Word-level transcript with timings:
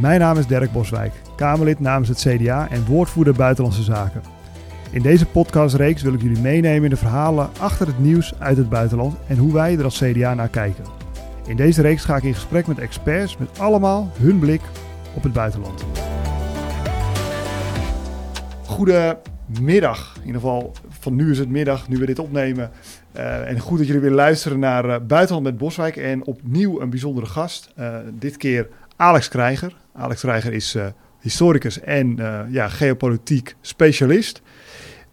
Mijn 0.00 0.20
naam 0.20 0.38
is 0.38 0.46
Dirk 0.46 0.72
Boswijk, 0.72 1.12
Kamerlid 1.36 1.80
namens 1.80 2.08
het 2.08 2.18
CDA 2.18 2.68
en 2.70 2.84
woordvoerder 2.84 3.34
Buitenlandse 3.34 3.82
Zaken. 3.82 4.22
In 4.90 5.02
deze 5.02 5.26
podcastreeks 5.26 6.02
wil 6.02 6.14
ik 6.14 6.22
jullie 6.22 6.40
meenemen 6.40 6.84
in 6.84 6.90
de 6.90 6.96
verhalen 6.96 7.50
achter 7.60 7.86
het 7.86 7.98
nieuws 7.98 8.34
uit 8.38 8.56
het 8.56 8.68
buitenland 8.68 9.16
en 9.26 9.36
hoe 9.36 9.52
wij 9.52 9.78
er 9.78 9.84
als 9.84 9.98
CDA 9.98 10.34
naar 10.34 10.48
kijken. 10.48 10.84
In 11.46 11.56
deze 11.56 11.82
reeks 11.82 12.04
ga 12.04 12.16
ik 12.16 12.22
in 12.22 12.34
gesprek 12.34 12.66
met 12.66 12.78
experts 12.78 13.36
met 13.36 13.58
allemaal 13.58 14.10
hun 14.18 14.38
blik 14.38 14.60
op 15.14 15.22
het 15.22 15.32
buitenland. 15.32 15.84
Goedemiddag, 18.64 20.12
in 20.16 20.26
ieder 20.26 20.40
geval 20.40 20.72
van 20.88 21.14
nu 21.14 21.30
is 21.30 21.38
het 21.38 21.48
middag, 21.48 21.88
nu 21.88 21.96
we 21.96 22.06
dit 22.06 22.18
opnemen. 22.18 22.70
Uh, 23.16 23.50
en 23.50 23.58
goed 23.58 23.78
dat 23.78 23.86
jullie 23.86 24.02
weer 24.02 24.10
luisteren 24.10 24.58
naar 24.58 24.84
uh, 24.84 24.96
Buitenland 25.06 25.46
met 25.46 25.58
Boswijk 25.58 25.96
en 25.96 26.24
opnieuw 26.24 26.80
een 26.80 26.90
bijzondere 26.90 27.26
gast. 27.26 27.72
Uh, 27.78 27.96
dit 28.12 28.36
keer 28.36 28.68
Alex 28.96 29.28
Krijger. 29.28 29.82
Alex 29.94 30.20
Krijger 30.20 30.52
is 30.52 30.76
historicus 31.20 31.80
en 31.80 32.16
ja, 32.50 32.68
geopolitiek 32.68 33.56
specialist. 33.60 34.42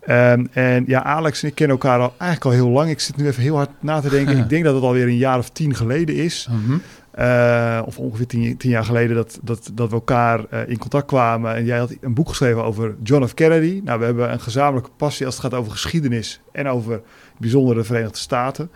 Um, 0.09 0.47
en 0.51 0.83
ja, 0.87 1.03
Alex 1.03 1.43
en 1.43 1.49
ik 1.49 1.55
kennen 1.55 1.77
elkaar 1.77 1.99
al 1.99 2.13
eigenlijk 2.17 2.45
al 2.45 2.63
heel 2.63 2.73
lang. 2.73 2.89
Ik 2.89 2.99
zit 2.99 3.17
nu 3.17 3.27
even 3.27 3.41
heel 3.41 3.55
hard 3.55 3.69
na 3.79 3.99
te 3.99 4.09
denken. 4.09 4.37
ik 4.43 4.49
denk 4.49 4.63
dat 4.63 4.75
het 4.75 4.83
alweer 4.83 5.07
een 5.07 5.17
jaar 5.17 5.37
of 5.37 5.49
tien 5.49 5.75
geleden 5.75 6.15
is. 6.15 6.47
Mm 6.51 6.63
-hmm. 6.65 6.81
uh, 7.19 7.81
of 7.85 7.97
ongeveer 7.97 8.25
tien, 8.25 8.57
tien, 8.57 8.69
jaar 8.69 8.85
geleden 8.85 9.15
dat, 9.15 9.39
dat, 9.41 9.71
dat 9.73 9.89
we 9.89 9.95
elkaar 9.95 10.39
uh, 10.53 10.59
in 10.67 10.77
contact 10.77 11.05
kwamen. 11.05 11.55
En 11.55 11.65
jij 11.65 11.77
had 11.77 11.95
een 12.01 12.13
boek 12.13 12.29
geschreven 12.29 12.63
over 12.63 12.95
John 13.03 13.25
F. 13.25 13.33
Kennedy. 13.33 13.81
Nou, 13.83 13.99
we 13.99 14.05
hebben 14.05 14.31
een 14.31 14.39
gezamenlijke 14.39 14.91
passie 14.97 15.25
als 15.25 15.35
het 15.35 15.43
gaat 15.43 15.53
over 15.53 15.71
geschiedenis 15.71 16.41
en 16.51 16.67
over 16.67 17.01
bijzondere 17.37 17.83
Verenigde 17.83 18.17
Staten. 18.17 18.71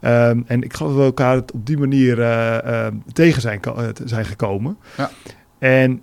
Um, 0.00 0.44
en 0.46 0.62
ik 0.62 0.74
geloof 0.74 0.92
dat 0.92 1.00
we 1.00 1.06
elkaar 1.06 1.36
op 1.36 1.66
die 1.66 1.78
manier 1.78 2.18
uh, 2.18 2.86
tegen 3.12 3.40
zijn, 3.40 3.60
zijn 4.04 4.24
gekomen. 4.24 4.76
Ja. 4.96 5.10
En 5.60 6.02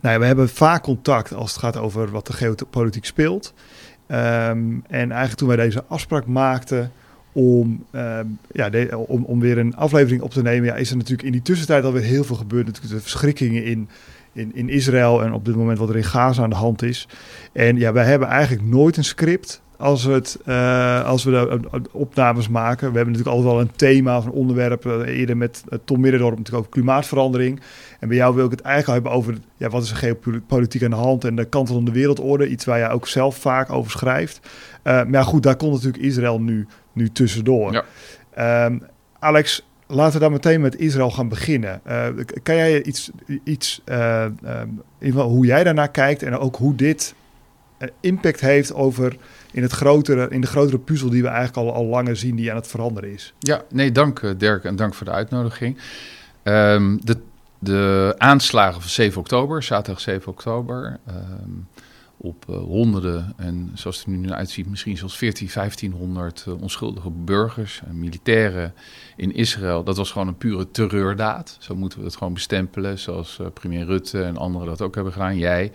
nou 0.00 0.18
we 0.18 0.26
hebben 0.26 0.48
vaak 0.48 0.82
contact 0.82 1.34
als 1.34 1.50
het 1.50 1.60
gaat 1.60 1.76
over 1.76 2.10
wat 2.10 2.26
de 2.26 2.32
geopolitiek 2.32 3.04
speelt. 3.04 3.54
Um, 4.08 4.84
en 4.88 5.10
eigenlijk 5.10 5.34
toen 5.34 5.48
wij 5.48 5.56
deze 5.56 5.84
afspraak 5.88 6.26
maakten 6.26 6.92
om, 7.32 7.84
um, 7.92 8.38
ja, 8.52 8.70
om, 8.96 9.24
om 9.24 9.40
weer 9.40 9.58
een 9.58 9.76
aflevering 9.76 10.22
op 10.22 10.30
te 10.30 10.42
nemen, 10.42 10.68
ja, 10.68 10.74
is 10.74 10.90
er 10.90 10.96
natuurlijk 10.96 11.26
in 11.26 11.32
die 11.32 11.42
tussentijd 11.42 11.84
alweer 11.84 12.02
heel 12.02 12.24
veel 12.24 12.36
gebeurd. 12.36 12.66
Natuurlijk 12.66 12.94
de 12.94 13.00
verschrikkingen 13.00 13.64
in, 13.64 13.88
in, 14.32 14.54
in 14.54 14.68
Israël 14.68 15.22
en 15.22 15.32
op 15.32 15.44
dit 15.44 15.56
moment 15.56 15.78
wat 15.78 15.88
er 15.88 15.96
in 15.96 16.04
Gaza 16.04 16.42
aan 16.42 16.50
de 16.50 16.56
hand 16.56 16.82
is. 16.82 17.08
En 17.52 17.76
ja, 17.76 17.92
wij 17.92 18.04
hebben 18.04 18.28
eigenlijk 18.28 18.68
nooit 18.68 18.96
een 18.96 19.04
script 19.04 19.62
als, 19.80 20.04
het, 20.04 20.38
uh, 20.46 21.04
als 21.04 21.24
we 21.24 21.30
de, 21.30 21.60
uh, 21.64 21.80
opnames 21.92 22.48
maken. 22.48 22.90
We 22.90 22.96
hebben 22.96 23.12
natuurlijk 23.12 23.36
altijd 23.36 23.54
wel 23.54 23.60
een 23.60 23.76
thema 23.76 24.16
of 24.16 24.24
een 24.24 24.30
onderwerp. 24.30 24.86
Uh, 24.86 25.18
eerder 25.18 25.36
met 25.36 25.64
Tom 25.84 26.00
Middendorp 26.00 26.36
natuurlijk 26.36 26.58
over 26.58 26.70
klimaatverandering. 26.70 27.60
En 28.00 28.08
bij 28.08 28.16
jou 28.16 28.34
wil 28.34 28.44
ik 28.44 28.50
het 28.50 28.60
eigenlijk 28.60 28.94
hebben 28.94 29.18
over 29.18 29.38
ja, 29.56 29.68
wat 29.68 29.82
is 29.82 29.90
er 29.90 29.96
geopolitiek 29.96 30.82
aan 30.82 30.90
de 30.90 30.96
hand 30.96 31.24
en 31.24 31.36
de 31.36 31.44
kanten 31.44 31.74
van 31.74 31.84
de 31.84 31.92
wereldorde. 31.92 32.48
Iets 32.48 32.64
waar 32.64 32.78
jij 32.78 32.90
ook 32.90 33.08
zelf 33.08 33.36
vaak 33.36 33.72
over 33.72 33.90
schrijft. 33.90 34.40
maar 34.82 35.10
ja, 35.10 35.22
goed, 35.22 35.42
daar 35.42 35.56
komt 35.56 35.72
natuurlijk 35.72 36.02
Israël 36.02 36.40
nu, 36.40 36.66
nu 36.92 37.10
tussendoor. 37.10 37.84
Ja. 38.34 38.64
Um, 38.66 38.82
Alex, 39.18 39.66
laten 39.86 40.12
we 40.12 40.18
dan 40.18 40.32
meteen 40.32 40.60
met 40.60 40.78
Israël 40.78 41.10
gaan 41.10 41.28
beginnen. 41.28 41.82
kan 42.42 42.56
jij 42.56 42.82
iets, 42.82 43.10
iets 43.44 43.82
um, 43.84 44.82
in 44.98 45.12
hoe 45.12 45.46
jij 45.46 45.64
daarnaar 45.64 45.90
kijkt 45.90 46.22
en 46.22 46.38
ook 46.38 46.56
hoe 46.56 46.74
dit 46.74 47.14
impact 48.00 48.40
heeft 48.40 48.74
over 48.74 49.16
in, 49.52 49.62
het 49.62 49.72
grotere, 49.72 50.28
in 50.28 50.40
de 50.40 50.46
grotere 50.46 50.78
puzzel 50.78 51.10
die 51.10 51.22
we 51.22 51.28
eigenlijk 51.28 51.56
al, 51.56 51.74
al 51.74 51.84
langer 51.84 52.16
zien, 52.16 52.36
die 52.36 52.50
aan 52.50 52.56
het 52.56 52.66
veranderen 52.66 53.12
is. 53.12 53.34
Ja, 53.38 53.62
nee, 53.70 53.92
dank 53.92 54.38
Dirk 54.38 54.64
en 54.64 54.76
dank 54.76 54.94
voor 54.94 55.06
de 55.06 55.12
uitnodiging. 55.12 55.78
Um, 56.42 57.04
de, 57.04 57.16
de 57.58 58.14
aanslagen 58.18 58.80
van 58.80 58.90
7 58.90 59.20
oktober, 59.20 59.62
zaterdag 59.62 60.00
7 60.00 60.28
oktober, 60.32 60.98
um, 61.08 61.68
op 62.22 62.44
uh, 62.50 62.56
honderden 62.56 63.32
en 63.36 63.70
zoals 63.74 63.98
het 63.98 64.06
er 64.06 64.12
nu 64.12 64.30
uitziet, 64.30 64.68
misschien 64.68 64.96
zelfs 64.96 65.16
14, 65.16 65.50
1500 65.54 66.44
uh, 66.48 66.62
onschuldige 66.62 67.10
burgers 67.10 67.80
en 67.86 67.98
militairen 67.98 68.74
in 69.16 69.34
Israël. 69.34 69.84
Dat 69.84 69.96
was 69.96 70.10
gewoon 70.10 70.28
een 70.28 70.36
pure 70.36 70.70
terreurdaad. 70.70 71.56
Zo 71.60 71.74
moeten 71.74 71.98
we 71.98 72.04
het 72.04 72.16
gewoon 72.16 72.32
bestempelen, 72.32 72.98
zoals 72.98 73.40
premier 73.54 73.84
Rutte 73.84 74.22
en 74.22 74.36
anderen 74.36 74.68
dat 74.68 74.82
ook 74.82 74.94
hebben 74.94 75.12
gedaan. 75.12 75.38
Jij 75.38 75.72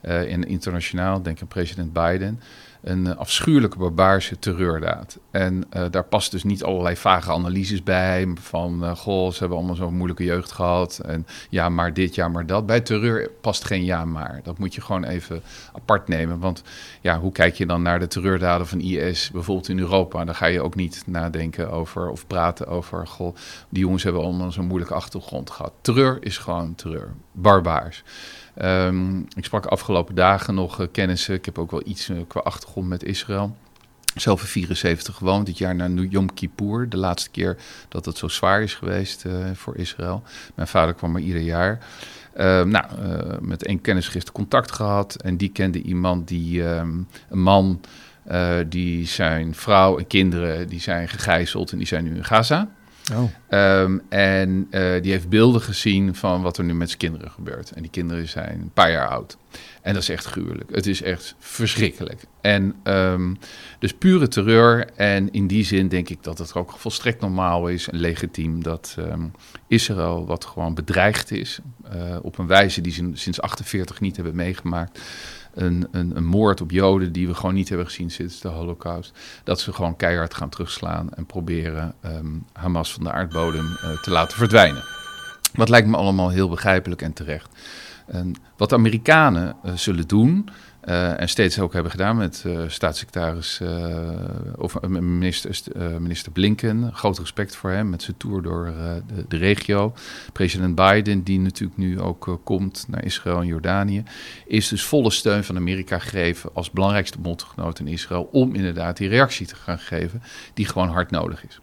en 0.00 0.44
internationaal, 0.44 1.22
denk 1.22 1.40
aan 1.40 1.48
president 1.48 1.92
Biden 1.92 2.40
een 2.82 3.16
afschuwelijke 3.16 3.78
barbaarse 3.78 4.38
terreurdaad. 4.38 5.18
En 5.30 5.64
uh, 5.76 5.84
daar 5.90 6.04
past 6.04 6.30
dus 6.30 6.44
niet 6.44 6.64
allerlei 6.64 6.96
vage 6.96 7.32
analyses 7.32 7.82
bij 7.82 8.28
van 8.40 8.96
goh, 8.96 9.30
ze 9.30 9.38
hebben 9.38 9.58
allemaal 9.58 9.76
zo'n 9.76 9.94
moeilijke 9.94 10.24
jeugd 10.24 10.52
gehad 10.52 10.98
en 10.98 11.26
ja, 11.50 11.68
maar 11.68 11.94
dit, 11.94 12.14
ja, 12.14 12.28
maar 12.28 12.46
dat. 12.46 12.66
Bij 12.66 12.80
terreur 12.80 13.30
past 13.40 13.64
geen 13.64 13.84
ja, 13.84 14.04
maar. 14.04 14.40
Dat 14.42 14.58
moet 14.58 14.74
je 14.74 14.80
gewoon 14.80 15.04
even 15.04 15.42
apart 15.72 16.08
nemen, 16.08 16.38
want 16.38 16.62
ja, 17.00 17.18
hoe 17.18 17.32
kijk 17.32 17.54
je 17.54 17.66
dan 17.66 17.82
naar 17.82 17.98
de 17.98 18.06
terreurdaden 18.06 18.66
van 18.66 18.80
IS 18.80 19.30
bijvoorbeeld 19.30 19.68
in 19.68 19.78
Europa? 19.78 20.24
Dan 20.24 20.34
ga 20.34 20.46
je 20.46 20.62
ook 20.62 20.74
niet 20.74 21.02
nadenken 21.06 21.70
over 21.70 22.10
of 22.10 22.26
praten 22.26 22.66
over 22.66 23.06
goh, 23.06 23.36
die 23.68 23.82
jongens 23.82 24.02
hebben 24.02 24.22
allemaal 24.22 24.52
zo'n 24.52 24.66
moeilijke 24.66 24.94
achtergrond 24.94 25.50
gehad. 25.50 25.72
Terreur 25.80 26.18
is 26.20 26.38
gewoon 26.38 26.74
terreur, 26.74 27.14
barbaars. 27.32 28.04
Um, 28.62 29.26
ik 29.36 29.44
sprak 29.44 29.66
afgelopen 29.66 30.14
dagen 30.14 30.54
nog 30.54 30.80
uh, 30.80 30.86
kennissen. 30.92 31.34
Ik 31.34 31.44
heb 31.44 31.58
ook 31.58 31.70
wel 31.70 31.82
iets 31.84 32.08
uh, 32.08 32.18
qua 32.26 32.40
achtergrond 32.40 32.88
met 32.88 33.04
Israël. 33.04 33.56
Zelf 34.14 34.40
in 34.40 34.46
74 34.46 35.14
gewoond, 35.14 35.46
dit 35.46 35.58
jaar 35.58 35.74
naar 35.74 35.90
Yom 35.90 36.34
Kippur. 36.34 36.88
De 36.88 36.96
laatste 36.96 37.30
keer 37.30 37.56
dat 37.88 38.04
het 38.04 38.16
zo 38.16 38.28
zwaar 38.28 38.62
is 38.62 38.74
geweest 38.74 39.24
uh, 39.24 39.32
voor 39.54 39.76
Israël. 39.76 40.22
Mijn 40.54 40.68
vader 40.68 40.94
kwam 40.94 41.16
er 41.16 41.22
ieder 41.22 41.40
jaar. 41.40 41.78
Uh, 42.36 42.62
nou, 42.62 42.86
met 43.40 43.64
één 43.64 43.80
kennis 43.80 44.30
contact 44.32 44.72
gehad. 44.72 45.14
En 45.14 45.36
die 45.36 45.48
kende 45.48 45.82
iemand 45.82 46.28
die, 46.28 46.62
um, 46.62 47.06
een 47.28 47.42
man, 47.42 47.80
die 48.66 49.06
zijn 49.06 49.54
vrouw 49.54 49.98
en 49.98 50.06
kinderen, 50.06 50.68
die 50.68 50.80
zijn 50.80 51.08
gegijzeld 51.08 51.72
en 51.72 51.78
die 51.78 51.86
zijn 51.86 52.04
nu 52.04 52.16
in 52.16 52.24
Gaza. 52.24 52.68
Oh. 53.14 53.80
Um, 53.80 54.02
en 54.08 54.66
uh, 54.70 55.02
die 55.02 55.12
heeft 55.12 55.28
beelden 55.28 55.60
gezien 55.60 56.14
van 56.14 56.42
wat 56.42 56.58
er 56.58 56.64
nu 56.64 56.74
met 56.74 56.88
zijn 56.88 56.98
kinderen 56.98 57.30
gebeurt. 57.30 57.70
En 57.70 57.82
die 57.82 57.90
kinderen 57.90 58.28
zijn 58.28 58.60
een 58.60 58.70
paar 58.74 58.90
jaar 58.90 59.08
oud. 59.08 59.36
En 59.82 59.94
dat 59.94 60.02
is 60.02 60.08
echt 60.08 60.24
gruwelijk. 60.24 60.70
Het 60.74 60.86
is 60.86 61.02
echt 61.02 61.34
verschrikkelijk. 61.38 62.22
En 62.40 62.74
um, 62.84 63.38
dus 63.78 63.92
pure 63.92 64.28
terreur. 64.28 64.90
En 64.96 65.32
in 65.32 65.46
die 65.46 65.64
zin 65.64 65.88
denk 65.88 66.08
ik 66.08 66.22
dat 66.22 66.38
het 66.38 66.54
ook 66.54 66.72
volstrekt 66.78 67.20
normaal 67.20 67.68
is 67.68 67.88
en 67.88 67.98
legitiem 67.98 68.62
dat 68.62 68.96
um, 68.98 69.32
Israël, 69.66 70.26
wat 70.26 70.44
gewoon 70.44 70.74
bedreigd 70.74 71.30
is, 71.30 71.58
uh, 71.94 72.16
op 72.22 72.38
een 72.38 72.46
wijze 72.46 72.80
die 72.80 72.92
ze 72.92 73.10
sinds 73.12 73.40
48 73.40 74.00
niet 74.00 74.16
hebben 74.16 74.36
meegemaakt 74.36 75.00
een, 75.58 75.88
een, 75.90 76.16
een, 76.16 76.24
moord 76.24 76.60
op 76.60 76.70
Joden 76.70 77.12
die 77.12 77.26
we 77.26 77.34
gewoon 77.34 77.54
niet 77.54 77.68
hebben 77.68 77.86
gezien 77.86 78.10
sinds 78.10 78.40
de 78.40 78.48
Holocaust. 78.48 79.12
Dat 79.44 79.60
ze 79.60 79.72
gewoon 79.72 79.96
keihard 79.96 80.34
gaan 80.34 80.48
terugslaan 80.48 81.14
en 81.14 81.26
proberen 81.26 81.94
um, 82.04 82.44
Hamas 82.52 82.92
van 82.92 83.04
de 83.04 83.12
aardbodem 83.12 83.64
uh, 83.64 84.02
te 84.02 84.10
laten 84.10 84.36
verdwijnen. 84.36 84.82
Wat 85.52 85.68
lijkt 85.68 85.88
me 85.88 85.96
allemaal 85.96 86.30
heel 86.30 86.48
begrijpelijk 86.48 87.02
en 87.02 87.12
terecht. 87.12 87.48
En 88.06 88.32
wat 88.56 88.68
de 88.68 88.74
Amerikanen 88.74 89.56
uh, 89.64 89.72
zullen 89.74 90.08
doen, 90.08 90.48
uh, 90.88 91.20
en 91.20 91.28
steeds 91.28 91.58
ook 91.58 91.72
hebben 91.72 91.90
gedaan 91.90 92.16
met 92.16 92.44
uh, 92.46 92.60
staatssecretaris 92.66 93.60
uh, 93.62 93.98
of 94.56 94.80
minister, 94.90 95.72
minister 96.00 96.32
Blinken. 96.32 96.94
Groot 96.94 97.18
respect 97.18 97.56
voor 97.56 97.70
hem 97.70 97.90
met 97.90 98.02
zijn 98.02 98.16
tour 98.16 98.42
door 98.42 98.72
de, 99.06 99.24
de, 99.28 99.36
regio. 99.36 99.94
President 100.32 100.74
Biden, 100.74 101.22
die 101.22 101.40
natuurlijk 101.40 101.78
nu 101.78 102.00
ook 102.00 102.40
komt 102.44 102.84
naar 102.88 103.04
Israël 103.04 103.40
en 103.40 103.46
Jordanië, 103.46 104.02
is 104.46 104.68
dus 104.68 104.84
volle 104.84 105.10
steun 105.10 105.44
van 105.44 105.56
Amerika 105.56 105.98
gegeven 105.98 106.50
als 106.54 106.70
belangrijkste 106.70 107.18
bondgenoot 107.18 107.78
in 107.78 107.88
Israël 107.88 108.28
om 108.32 108.54
inderdaad 108.54 108.96
die 108.96 109.08
reactie 109.08 109.46
te 109.46 109.56
gaan 109.56 109.78
geven 109.78 110.22
die 110.54 110.66
gewoon 110.66 110.88
hard 110.88 111.10
nodig 111.10 111.46
is. 111.46 111.60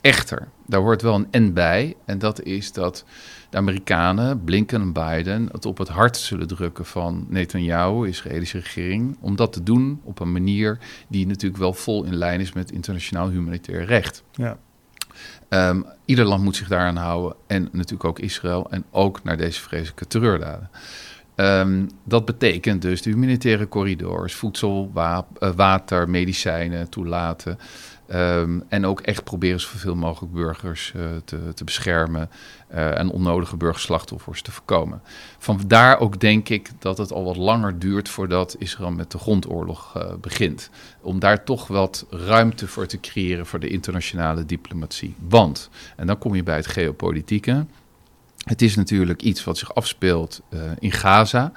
Echter, 0.00 0.48
daar 0.66 0.80
hoort 0.80 1.02
wel 1.02 1.14
een 1.14 1.26
en 1.30 1.52
bij 1.52 1.96
en 2.04 2.18
dat 2.18 2.42
is 2.42 2.72
dat 2.72 3.04
de 3.50 3.56
Amerikanen, 3.56 4.44
Blinken 4.44 4.80
en 4.80 4.92
Biden, 4.92 5.48
het 5.52 5.66
op 5.66 5.78
het 5.78 5.88
hart 5.88 6.16
zullen 6.16 6.46
drukken 6.46 6.86
van 6.86 7.26
Netanyahu, 7.28 8.02
de 8.02 8.08
Israëlische 8.08 8.58
regering, 8.58 9.16
om 9.20 9.36
dat 9.36 9.52
te 9.52 9.62
doen 9.62 10.00
op 10.04 10.20
een 10.20 10.32
manier 10.32 10.78
die 11.08 11.26
natuurlijk 11.26 11.60
wel 11.60 11.72
vol 11.72 12.04
in 12.04 12.14
lijn 12.14 12.40
is 12.40 12.52
met 12.52 12.72
internationaal 12.72 13.28
humanitair 13.28 13.84
recht. 13.84 14.22
Ja. 14.32 14.58
Um, 15.48 15.84
ieder 16.04 16.24
land 16.24 16.42
moet 16.42 16.56
zich 16.56 16.68
daaraan 16.68 16.96
houden 16.96 17.36
en 17.46 17.68
natuurlijk 17.72 18.04
ook 18.04 18.18
Israël 18.18 18.70
en 18.70 18.84
ook 18.90 19.22
naar 19.22 19.36
deze 19.36 19.60
vreselijke 19.60 20.06
terreurdaden. 20.06 20.70
Um, 21.36 21.88
dat 22.04 22.24
betekent 22.24 22.82
dus 22.82 23.02
de 23.02 23.10
humanitaire 23.10 23.68
corridors, 23.68 24.34
voedsel, 24.34 24.90
uh, 24.94 25.20
water, 25.56 26.08
medicijnen 26.08 26.88
toelaten. 26.88 27.58
Um, 28.14 28.64
en 28.68 28.86
ook 28.86 29.00
echt 29.00 29.24
proberen 29.24 29.60
zoveel 29.60 29.94
mogelijk 29.94 30.32
burgers 30.32 30.92
uh, 30.96 31.02
te, 31.24 31.54
te, 31.54 31.64
beschermen 31.64 32.30
uh, 32.72 32.98
en 32.98 33.10
onnodige 33.10 33.56
burgerslachtoffers 33.56 34.42
te 34.42 34.52
voorkomen. 34.52 35.02
Vandaar 35.38 35.98
ook 35.98 36.20
denk 36.20 36.48
ik 36.48 36.70
dat 36.78 36.98
het 36.98 37.12
al 37.12 37.24
wat 37.24 37.36
langer 37.36 37.78
duurt 37.78 38.08
voordat 38.08 38.56
Israël 38.58 38.90
met 38.90 39.10
de 39.10 39.18
grondoorlog 39.18 39.96
uh, 39.96 40.14
begint. 40.20 40.70
Om 41.00 41.18
daar 41.18 41.44
toch 41.44 41.66
wat 41.66 42.06
ruimte 42.10 42.66
voor 42.66 42.86
te 42.86 43.00
creëren 43.00 43.46
voor 43.46 43.60
de 43.60 43.68
internationale 43.68 44.46
diplomatie. 44.46 45.14
Want, 45.18 45.70
en 45.96 46.06
dan 46.06 46.18
kom 46.18 46.34
je 46.34 46.42
bij 46.42 46.56
het 46.56 46.66
geopolitieke. 46.66 47.66
Het 48.44 48.62
is 48.62 48.76
natuurlijk 48.76 49.22
iets 49.22 49.44
wat 49.44 49.58
zich 49.58 49.74
afspeelt 49.74 50.40
in 50.78 50.92
Gaza. 50.92 51.52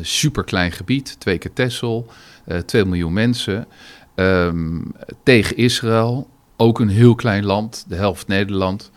super 0.00 0.44
klein 0.44 0.72
gebied, 0.72 1.16
twee 1.20 1.38
keer 1.38 1.52
Texel, 1.52 2.06
2 2.66 2.84
miljoen 2.84 3.12
mensen. 3.12 3.66
Ehm, 4.14 4.80
tegen 5.22 5.56
Israël, 5.56 6.28
ook 6.56 6.80
een 6.80 6.88
heel 6.88 7.14
klein 7.14 7.44
land, 7.44 7.84
de 7.88 7.94
helft 7.94 8.26
Nederland. 8.26 8.90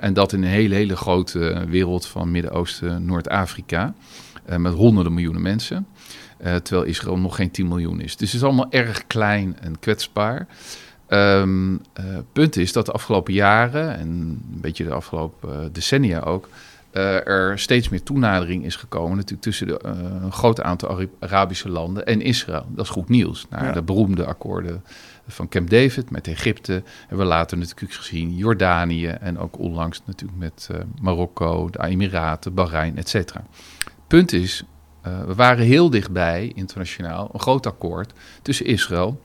en 0.00 0.14
dat 0.14 0.32
in 0.32 0.42
een 0.42 0.48
hele, 0.48 0.74
hele 0.74 0.96
grote 0.96 1.64
wereld 1.68 2.06
van 2.06 2.30
Midden-Oosten, 2.30 3.04
Noord-Afrika. 3.04 3.94
met 4.58 4.72
honderden 4.72 5.14
miljoenen 5.14 5.42
mensen. 5.42 5.86
Uh, 6.44 6.54
terwijl 6.54 6.86
Israël 6.86 7.18
nog 7.18 7.36
geen 7.36 7.50
10 7.50 7.68
miljoen 7.68 8.00
is. 8.00 8.16
Dus 8.16 8.32
het 8.32 8.40
is 8.40 8.46
allemaal 8.46 8.70
erg 8.70 9.06
klein 9.06 9.56
en 9.60 9.78
kwetsbaar. 9.78 10.46
Um, 11.08 11.80
punt 12.32 12.56
is 12.56 12.72
dat 12.72 12.86
de 12.86 12.92
afgelopen 12.92 13.32
jaren 13.32 13.98
en 13.98 14.08
een 14.08 14.60
beetje 14.60 14.84
de 14.84 14.92
afgelopen 14.92 15.72
decennia 15.72 16.20
ook. 16.20 16.48
Er 17.00 17.58
steeds 17.58 17.88
meer 17.88 18.02
toenadering 18.02 18.64
is 18.64 18.76
gekomen 18.76 19.16
natuurlijk 19.16 19.42
tussen 19.42 19.66
de, 19.66 19.78
een 19.84 20.32
groot 20.32 20.62
aantal 20.62 21.00
Arabische 21.20 21.68
landen 21.68 22.06
en 22.06 22.20
Israël. 22.20 22.66
Dat 22.68 22.84
is 22.84 22.90
goed 22.90 23.08
nieuws. 23.08 23.46
Naar 23.50 23.72
de 23.72 23.82
beroemde 23.82 24.24
akkoorden 24.24 24.84
van 25.26 25.48
Camp 25.48 25.70
David 25.70 26.10
met 26.10 26.28
Egypte. 26.28 26.82
Hebben 27.00 27.18
we 27.18 27.24
later 27.24 27.58
natuurlijk 27.58 27.92
gezien 27.92 28.36
Jordanië 28.36 29.06
en 29.06 29.38
ook 29.38 29.58
onlangs 29.58 30.02
natuurlijk 30.06 30.38
met 30.38 30.68
Marokko, 31.00 31.70
de 31.70 31.84
Emiraten, 31.84 32.54
Bahrein, 32.54 32.96
et 32.96 33.08
cetera. 33.08 33.44
Punt 34.06 34.32
is, 34.32 34.64
uh, 35.06 35.24
we 35.24 35.34
waren 35.34 35.64
heel 35.64 35.90
dichtbij, 35.90 36.52
internationaal, 36.54 37.30
een 37.32 37.40
groot 37.40 37.66
akkoord 37.66 38.12
tussen 38.42 38.66
Israël, 38.66 39.20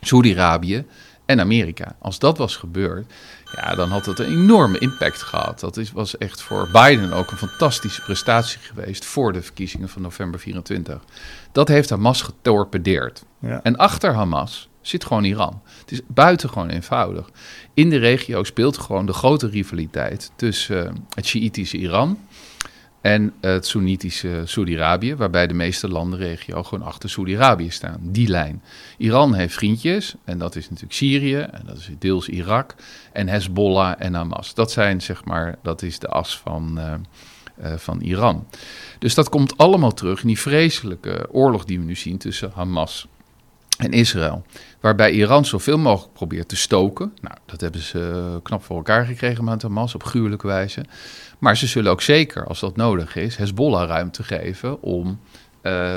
Saudi-Arabië 0.00 0.84
en 1.26 1.40
Amerika. 1.40 1.96
Als 1.98 2.18
dat 2.18 2.38
was 2.38 2.56
gebeurd, 2.56 3.12
ja, 3.56 3.74
dan 3.74 3.90
had 3.90 4.06
het 4.06 4.18
een 4.18 4.26
enorme 4.26 4.78
impact 4.78 5.22
gehad. 5.22 5.60
Dat 5.60 5.76
is, 5.76 5.92
was 5.92 6.18
echt 6.18 6.42
voor 6.42 6.68
Biden 6.72 7.12
ook 7.12 7.30
een 7.30 7.36
fantastische 7.36 8.02
prestatie 8.02 8.60
geweest 8.60 9.04
voor 9.04 9.32
de 9.32 9.42
verkiezingen 9.42 9.88
van 9.88 10.02
november 10.02 10.40
24. 10.40 11.00
Dat 11.52 11.68
heeft 11.68 11.90
Hamas 11.90 12.22
getorpedeerd. 12.22 13.24
Ja. 13.38 13.60
En 13.62 13.76
achter 13.76 14.14
Hamas 14.14 14.68
zit 14.80 15.04
gewoon 15.04 15.24
Iran. 15.24 15.62
Het 15.80 15.92
is 15.92 16.00
buitengewoon 16.06 16.68
eenvoudig. 16.68 17.30
In 17.74 17.90
de 17.90 17.96
regio 17.96 18.44
speelt 18.44 18.78
gewoon 18.78 19.06
de 19.06 19.12
grote 19.12 19.48
rivaliteit 19.48 20.30
tussen 20.36 20.84
uh, 20.84 20.92
het 21.14 21.26
Sjiitische 21.26 21.76
Iran 21.76 22.18
en 23.02 23.32
het 23.40 23.66
Soenitische 23.66 24.42
Saudi-Arabië, 24.44 25.14
waarbij 25.14 25.46
de 25.46 25.54
meeste 25.54 25.88
landen 25.88 26.18
regio 26.18 26.62
gewoon 26.62 26.86
achter 26.86 27.10
Saudi-Arabië 27.10 27.70
staan. 27.70 27.98
Die 28.00 28.28
lijn. 28.28 28.62
Iran 28.98 29.34
heeft 29.34 29.54
vriendjes, 29.54 30.14
en 30.24 30.38
dat 30.38 30.56
is 30.56 30.64
natuurlijk 30.64 30.94
Syrië, 30.94 31.38
en 31.38 31.62
dat 31.66 31.76
is 31.76 31.90
deels 31.98 32.28
Irak, 32.28 32.74
en 33.12 33.28
Hezbollah 33.28 33.94
en 33.98 34.14
Hamas. 34.14 34.54
Dat 34.54 34.72
zijn, 34.72 35.02
zeg 35.02 35.24
maar, 35.24 35.58
dat 35.62 35.82
is 35.82 35.98
de 35.98 36.08
as 36.08 36.38
van, 36.38 36.78
uh, 36.78 36.94
uh, 37.62 37.76
van 37.76 38.00
Iran. 38.00 38.46
Dus 38.98 39.14
dat 39.14 39.28
komt 39.28 39.56
allemaal 39.56 39.94
terug 39.94 40.20
in 40.20 40.26
die 40.26 40.38
vreselijke 40.38 41.28
oorlog 41.30 41.64
die 41.64 41.78
we 41.78 41.84
nu 41.84 41.94
zien 41.94 42.18
tussen 42.18 42.50
Hamas 42.54 43.06
en 43.78 43.92
Israël. 43.92 44.44
Waarbij 44.80 45.10
Iran 45.10 45.44
zoveel 45.44 45.78
mogelijk 45.78 46.12
probeert 46.12 46.48
te 46.48 46.56
stoken. 46.56 47.12
Nou, 47.20 47.36
dat 47.46 47.60
hebben 47.60 47.80
ze 47.80 48.40
knap 48.42 48.64
voor 48.64 48.76
elkaar 48.76 49.06
gekregen 49.06 49.44
met 49.44 49.62
Hamas 49.62 49.94
op 49.94 50.04
gruwelijke 50.04 50.46
wijze. 50.46 50.84
Maar 51.42 51.56
ze 51.56 51.66
zullen 51.66 51.90
ook 51.90 52.02
zeker, 52.02 52.46
als 52.46 52.60
dat 52.60 52.76
nodig 52.76 53.16
is, 53.16 53.36
Hezbollah 53.36 53.88
ruimte 53.88 54.22
geven 54.22 54.82
om 54.82 55.20
uh, 55.62 55.94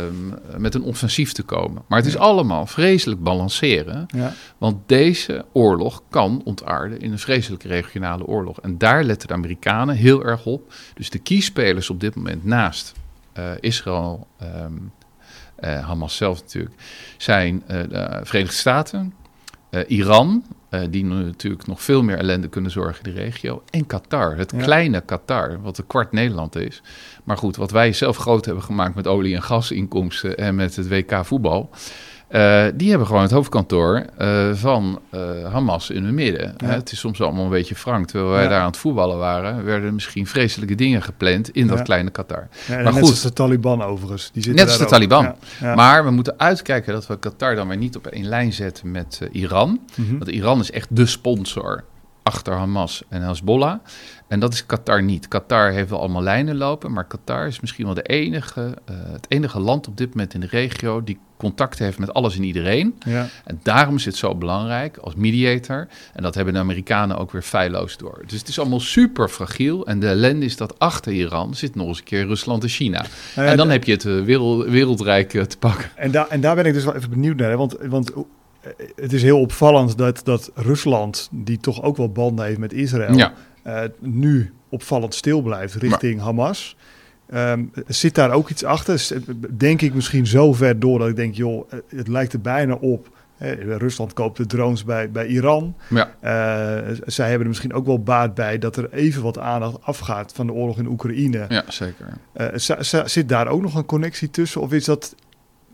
met 0.57 0.75
een 0.75 0.83
offensief 0.83 1.31
te 1.31 1.43
komen. 1.43 1.81
Maar 1.87 1.99
het 1.99 2.07
is 2.07 2.17
allemaal 2.17 2.65
vreselijk 2.65 3.23
balanceren. 3.23 4.05
Ja. 4.07 4.33
Want 4.57 4.77
deze 4.85 5.45
oorlog 5.53 6.03
kan 6.09 6.41
ontaarden 6.43 6.99
in 6.99 7.11
een 7.11 7.19
vreselijke 7.19 7.67
regionale 7.67 8.25
oorlog. 8.25 8.61
En 8.61 8.77
daar 8.77 9.03
letten 9.03 9.27
de 9.27 9.33
Amerikanen 9.33 9.95
heel 9.95 10.23
erg 10.23 10.45
op. 10.45 10.73
Dus 10.93 11.09
de 11.09 11.19
kiespelers 11.19 11.89
op 11.89 11.99
dit 11.99 12.15
moment 12.15 12.45
naast 12.45 12.93
uh, 13.37 13.51
Israël, 13.59 14.27
um, 14.41 14.91
uh, 15.59 15.87
Hamas 15.87 16.15
zelf 16.15 16.41
natuurlijk, 16.41 16.75
zijn 17.17 17.55
uh, 17.55 17.67
de 17.67 18.19
Verenigde 18.23 18.55
Staten, 18.55 19.13
Iran, 19.87 20.43
uh, 20.81 20.87
die 20.89 21.05
natuurlijk 21.05 21.67
nog 21.67 21.81
veel 21.81 22.03
meer 22.03 22.17
ellende 22.17 22.47
kunnen 22.47 22.71
zorgen 22.71 23.05
in 23.05 23.13
de 23.13 23.21
regio. 23.21 23.63
En 23.69 23.85
Qatar, 23.85 24.37
het 24.37 24.53
kleine 24.57 25.01
Qatar, 25.01 25.61
wat 25.61 25.77
een 25.77 25.87
kwart 25.87 26.11
Nederland 26.11 26.55
is. 26.55 26.81
Maar 27.23 27.37
goed, 27.37 27.55
wat 27.55 27.71
wij 27.71 27.93
zelf 27.93 28.17
groot 28.17 28.45
hebben 28.45 28.63
gemaakt 28.63 28.95
met 28.95 29.07
olie- 29.07 29.35
en 29.35 29.43
gasinkomsten 29.43 30.37
en 30.37 30.55
met 30.55 30.75
het 30.75 30.87
WK 30.87 31.25
voetbal. 31.25 31.69
Uh, 32.29 32.65
die 32.75 32.89
hebben 32.89 33.07
gewoon 33.07 33.21
het 33.21 33.31
hoofdkantoor 33.31 34.05
uh, 34.21 34.53
van 34.53 34.99
uh, 35.11 35.21
Hamas 35.51 35.89
in 35.89 36.03
hun 36.03 36.13
midden. 36.13 36.53
Ja. 36.57 36.67
Het 36.67 36.91
is 36.91 36.99
soms 36.99 37.21
allemaal 37.21 37.43
een 37.43 37.49
beetje 37.49 37.75
frank. 37.75 38.07
Terwijl 38.07 38.31
wij 38.31 38.43
ja. 38.43 38.49
daar 38.49 38.59
aan 38.59 38.67
het 38.67 38.77
voetballen 38.77 39.17
waren, 39.17 39.63
werden 39.63 39.93
misschien 39.93 40.27
vreselijke 40.27 40.75
dingen 40.75 41.01
gepland 41.01 41.49
in 41.49 41.67
dat 41.67 41.81
kleine 41.81 42.09
Qatar. 42.09 42.47
maar 42.67 42.83
net 42.83 42.93
goed, 42.93 43.01
als 43.01 43.21
de 43.21 43.33
Taliban 43.33 43.83
overigens. 43.83 44.29
Die 44.33 44.53
net 44.53 44.67
als 44.67 44.77
de 44.77 44.85
Taliban. 44.85 45.35
Maar 45.75 46.03
we 46.03 46.11
moeten 46.11 46.33
uitkijken 46.37 46.93
dat 46.93 47.07
we 47.07 47.19
Qatar 47.19 47.55
dan 47.55 47.67
weer 47.67 47.77
niet 47.77 47.95
op 47.95 48.07
één 48.07 48.25
lijn 48.25 48.53
zetten 48.53 48.91
met 48.91 49.21
Iran. 49.31 49.69
Mm 49.69 50.07
-hmm. 50.07 50.17
Want 50.17 50.31
Iran 50.31 50.59
is 50.59 50.71
echt 50.71 50.95
de 50.95 51.05
sponsor 51.05 51.83
achter 52.25 52.53
Hamas 52.53 53.03
en 53.09 53.21
Hezbollah. 53.21 53.79
En 54.27 54.39
dat 54.39 54.53
is 54.53 54.65
Qatar 54.65 55.03
niet. 55.03 55.27
Qatar 55.27 55.71
heeft 55.71 55.89
wel 55.89 55.99
allemaal 55.99 56.21
lijnen 56.21 56.55
lopen, 56.55 56.91
maar 56.91 57.05
Qatar 57.07 57.47
is 57.47 57.59
misschien 57.59 57.85
wel 57.85 57.93
de 57.93 58.01
enige, 58.01 58.61
uh, 58.61 58.95
het 59.11 59.25
enige 59.27 59.59
land 59.59 59.87
op 59.87 59.97
dit 59.97 60.09
moment 60.09 60.33
in 60.33 60.39
de 60.39 60.47
regio 60.47 61.03
die 61.03 61.19
contact 61.37 61.79
heeft 61.79 61.99
met 61.99 62.13
alles 62.13 62.35
en 62.35 62.43
iedereen. 62.43 62.95
Ja. 63.05 63.27
En 63.43 63.59
daarom 63.63 63.95
is 63.95 64.05
het 64.05 64.15
zo 64.15 64.35
belangrijk 64.35 64.97
als 64.97 65.15
mediator. 65.15 65.87
En 66.13 66.23
dat 66.23 66.35
hebben 66.35 66.53
de 66.53 66.59
Amerikanen 66.59 67.17
ook 67.17 67.31
weer 67.31 67.41
feilloos 67.41 67.97
door. 67.97 68.23
Dus 68.27 68.39
het 68.39 68.47
is 68.47 68.59
allemaal 68.59 68.79
super 68.79 69.29
fragiel. 69.29 69.85
En 69.85 69.99
de 69.99 70.07
ellende 70.07 70.45
is 70.45 70.57
dat 70.57 70.79
achter 70.79 71.11
Iran 71.11 71.55
zit 71.55 71.75
nog 71.75 71.87
eens 71.87 71.97
een 71.97 72.03
keer 72.03 72.25
Rusland 72.25 72.63
en 72.63 72.69
China. 72.69 73.05
Ja, 73.35 73.45
en 73.45 73.57
dan 73.57 73.69
heb 73.69 73.83
je 73.83 73.91
het 73.91 74.03
uh, 74.03 74.23
wereld, 74.23 74.65
wereldrijk 74.65 75.33
uh, 75.33 75.43
te 75.43 75.57
pakken. 75.57 75.89
En, 75.95 76.11
da 76.11 76.27
en 76.29 76.41
daar 76.41 76.55
ben 76.55 76.65
ik 76.65 76.73
dus 76.73 76.83
wel 76.83 76.95
even 76.95 77.09
benieuwd 77.09 77.37
naar. 77.37 77.57
Want, 77.57 77.75
want 77.81 78.11
het 78.95 79.13
is 79.13 79.23
heel 79.23 79.39
opvallend 79.39 79.97
dat, 79.97 80.21
dat 80.23 80.51
Rusland, 80.53 81.29
die 81.31 81.57
toch 81.57 81.83
ook 81.83 81.97
wel 81.97 82.11
banden 82.11 82.45
heeft 82.45 82.59
met 82.59 82.73
Israël, 82.73 83.15
ja. 83.15 83.33
uh, 83.67 83.81
nu 83.99 84.53
opvallend 84.69 85.15
stil 85.15 85.41
blijft 85.41 85.73
richting 85.73 86.15
maar, 86.15 86.25
Hamas. 86.25 86.75
Um, 87.33 87.71
zit 87.87 88.15
daar 88.15 88.31
ook 88.31 88.49
iets 88.49 88.63
achter? 88.63 89.07
Denk 89.57 89.81
ik 89.81 89.93
misschien 89.93 90.27
zo 90.27 90.53
ver 90.53 90.79
door 90.79 90.99
dat 90.99 91.07
ik 91.07 91.15
denk, 91.15 91.35
joh, 91.35 91.71
het 91.87 92.07
lijkt 92.07 92.33
er 92.33 92.41
bijna 92.41 92.73
op. 92.73 93.13
Rusland 93.77 94.13
koopt 94.13 94.37
de 94.37 94.45
drones 94.45 94.83
bij, 94.83 95.11
bij 95.11 95.27
Iran. 95.27 95.75
Ja. 95.89 96.05
Uh, 96.23 96.97
zij 97.05 97.25
hebben 97.25 97.41
er 97.41 97.47
misschien 97.47 97.73
ook 97.73 97.85
wel 97.85 98.03
baat 98.03 98.33
bij 98.33 98.57
dat 98.57 98.75
er 98.75 98.93
even 98.93 99.23
wat 99.23 99.37
aandacht 99.37 99.77
afgaat 99.81 100.31
van 100.35 100.47
de 100.47 100.53
oorlog 100.53 100.77
in 100.77 100.87
Oekraïne. 100.87 101.45
Ja, 101.49 101.63
zeker. 101.67 102.07
Uh, 102.35 102.47
zit 103.05 103.29
daar 103.29 103.47
ook 103.47 103.61
nog 103.61 103.75
een 103.75 103.85
connectie 103.85 104.29
tussen? 104.29 104.61
Of 104.61 104.71
is 104.71 104.85
dat. 104.85 105.15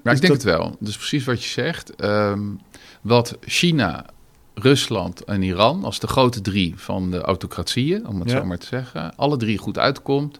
Ja, 0.03 0.11
ik 0.11 0.21
denk 0.21 0.33
dat... 0.33 0.43
het 0.43 0.43
wel. 0.43 0.75
Dus 0.79 0.97
precies 0.97 1.25
wat 1.25 1.43
je 1.43 1.49
zegt. 1.49 2.03
Um, 2.03 2.59
wat 3.01 3.37
China, 3.41 4.05
Rusland 4.53 5.23
en 5.23 5.41
Iran 5.41 5.83
als 5.83 5.99
de 5.99 6.07
grote 6.07 6.41
drie 6.41 6.73
van 6.77 7.11
de 7.11 7.21
autocratieën, 7.21 8.07
om 8.07 8.19
het 8.19 8.29
ja. 8.29 8.37
zo 8.37 8.45
maar 8.45 8.57
te 8.57 8.65
zeggen, 8.65 9.15
alle 9.15 9.37
drie 9.37 9.57
goed 9.57 9.77
uitkomt, 9.77 10.39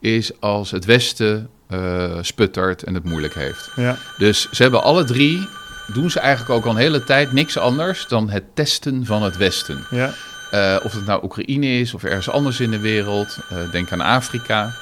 is 0.00 0.40
als 0.40 0.70
het 0.70 0.84
Westen 0.84 1.50
uh, 1.70 2.18
sputtert 2.20 2.82
en 2.82 2.94
het 2.94 3.04
moeilijk 3.04 3.34
heeft. 3.34 3.70
Ja. 3.76 3.96
Dus 4.18 4.48
ze 4.50 4.62
hebben 4.62 4.82
alle 4.82 5.04
drie, 5.04 5.48
doen 5.92 6.10
ze 6.10 6.20
eigenlijk 6.20 6.50
ook 6.50 6.64
al 6.64 6.70
een 6.70 6.76
hele 6.76 7.04
tijd 7.04 7.32
niks 7.32 7.58
anders 7.58 8.06
dan 8.08 8.30
het 8.30 8.44
testen 8.54 9.06
van 9.06 9.22
het 9.22 9.36
Westen. 9.36 9.86
Ja. 9.90 10.12
Uh, 10.52 10.76
of 10.84 10.92
het 10.92 11.06
nou 11.06 11.24
Oekraïne 11.24 11.66
is 11.66 11.94
of 11.94 12.04
ergens 12.04 12.30
anders 12.30 12.60
in 12.60 12.70
de 12.70 12.78
wereld, 12.78 13.38
uh, 13.52 13.70
denk 13.70 13.92
aan 13.92 14.00
Afrika. 14.00 14.74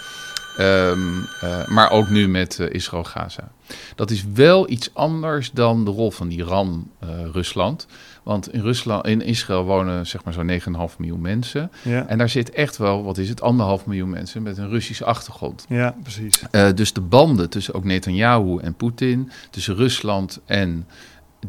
Um, 0.60 1.26
uh, 1.44 1.66
maar 1.66 1.90
ook 1.90 2.08
nu 2.08 2.28
met 2.28 2.58
uh, 2.60 2.70
Israël-Gaza. 2.70 3.50
Dat 3.94 4.10
is 4.10 4.24
wel 4.34 4.70
iets 4.70 4.90
anders 4.92 5.50
dan 5.50 5.84
de 5.84 5.90
rol 5.90 6.10
van 6.10 6.30
Iran, 6.30 6.90
uh, 7.04 7.08
Rusland. 7.32 7.86
Want 8.22 8.52
in, 8.52 8.60
Rusland, 8.60 9.06
in 9.06 9.20
Israël 9.20 9.64
wonen 9.64 10.06
zeg 10.06 10.24
maar 10.24 10.32
zo'n 10.32 10.88
9,5 10.90 10.96
miljoen 10.98 11.20
mensen. 11.20 11.70
Ja. 11.82 12.06
En 12.06 12.18
daar 12.18 12.28
zit 12.28 12.50
echt 12.50 12.76
wel, 12.76 13.04
wat 13.04 13.18
is 13.18 13.28
het, 13.28 13.40
anderhalf 13.40 13.86
miljoen 13.86 14.10
mensen 14.10 14.42
met 14.42 14.58
een 14.58 14.68
Russische 14.68 15.04
achtergrond. 15.04 15.66
Ja, 15.68 15.94
precies. 16.02 16.42
dus 16.74 16.92
de 16.92 17.00
banden 17.00 17.50
tussen 17.50 17.74
ook 17.74 17.84
Netanyahu 17.84 18.58
en 18.58 18.74
Poetin, 18.74 19.30
tussen 19.50 19.74
Rusland 19.74 20.40
en 20.46 20.86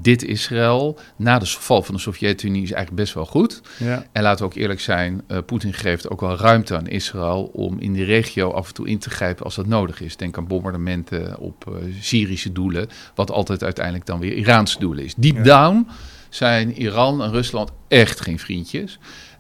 dit 0.02 0.24
Israël 0.24 1.00
na 1.16 1.40
de 1.40 1.46
val 1.46 1.82
van 1.82 1.96
de 1.96 2.02
Sovjet-Unie 2.02 2.64
is 2.64 2.72
eigenlijk 2.72 3.02
best 3.02 3.14
wel 3.14 3.25
goed. 3.25 3.62
Ja. 3.78 4.06
En 4.12 4.24
laten 4.24 4.40
we 4.40 4.52
ook 4.52 4.58
eerlijk 4.58 4.80
zijn, 4.80 5.22
uh, 5.28 5.38
Poetin 5.46 5.74
geeft 5.74 6.10
ook 6.10 6.22
wel 6.22 6.38
ruimte 6.38 6.75
aan 6.75 6.88
Israël 6.88 7.50
om 7.54 7.80
in 7.80 7.94
die 7.94 8.04
regio 8.04 8.52
af 8.52 8.68
en 8.68 8.74
toe 8.74 8.88
in 8.88 9.00
te 9.00 9.10
grijpen 9.10 9.46
als 9.46 9.56
dat 9.56 9.68
nodig 9.68 10.02
is. 10.02 10.18
Denk 10.18 10.38
aan 10.38 10.48
bombardementen 10.48 11.40
op 11.40 11.66
uh, 11.70 11.75
Syrische 12.00 12.52
doelen, 12.52 12.88
wat 13.16 13.32
altijd 13.32 13.64
uiteindelijk 13.64 14.06
dan 14.06 14.20
weer 14.20 14.34
Iraanse 14.34 14.80
doelen 14.80 15.04
is. 15.04 15.16
Deep 15.16 15.36
ja. 15.36 15.44
down 15.44 15.88
zijn 16.30 16.82
Iran 16.82 17.24
en 17.24 17.32
Rusland 17.32 17.72
echt 17.88 18.22
geen 18.22 18.40
vriendjes. 18.40 19.00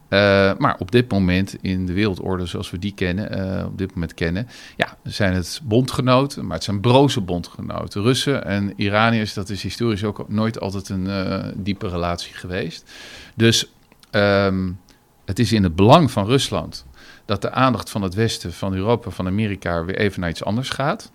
Uh, 0.09 0.51
maar 0.57 0.75
op 0.79 0.91
dit 0.91 1.11
moment 1.11 1.55
in 1.61 1.85
de 1.85 1.93
wereldorde 1.93 2.45
zoals 2.45 2.71
we 2.71 2.79
die 2.79 2.93
kennen, 2.93 3.57
uh, 3.59 3.65
op 3.65 3.77
dit 3.77 3.93
moment 3.93 4.13
kennen, 4.13 4.47
ja, 4.77 4.97
zijn 5.03 5.33
het 5.33 5.61
bondgenoten, 5.63 6.45
maar 6.45 6.55
het 6.55 6.63
zijn 6.63 6.79
broze 6.79 7.21
bondgenoten. 7.21 8.01
Russen 8.01 8.45
en 8.45 8.73
Iraniërs, 8.75 9.33
dat 9.33 9.49
is 9.49 9.63
historisch 9.63 10.03
ook 10.03 10.29
nooit 10.29 10.59
altijd 10.59 10.89
een 10.89 11.05
uh, 11.05 11.43
diepe 11.55 11.87
relatie 11.87 12.33
geweest. 12.33 12.91
Dus 13.35 13.71
um, 14.11 14.79
het 15.25 15.39
is 15.39 15.51
in 15.51 15.63
het 15.63 15.75
belang 15.75 16.11
van 16.11 16.25
Rusland 16.25 16.85
dat 17.25 17.41
de 17.41 17.51
aandacht 17.51 17.89
van 17.89 18.01
het 18.01 18.13
Westen, 18.13 18.53
van 18.53 18.73
Europa, 18.73 19.09
van 19.09 19.27
Amerika 19.27 19.85
weer 19.85 19.97
even 19.97 20.19
naar 20.21 20.29
iets 20.29 20.43
anders 20.43 20.69
gaat. 20.69 21.11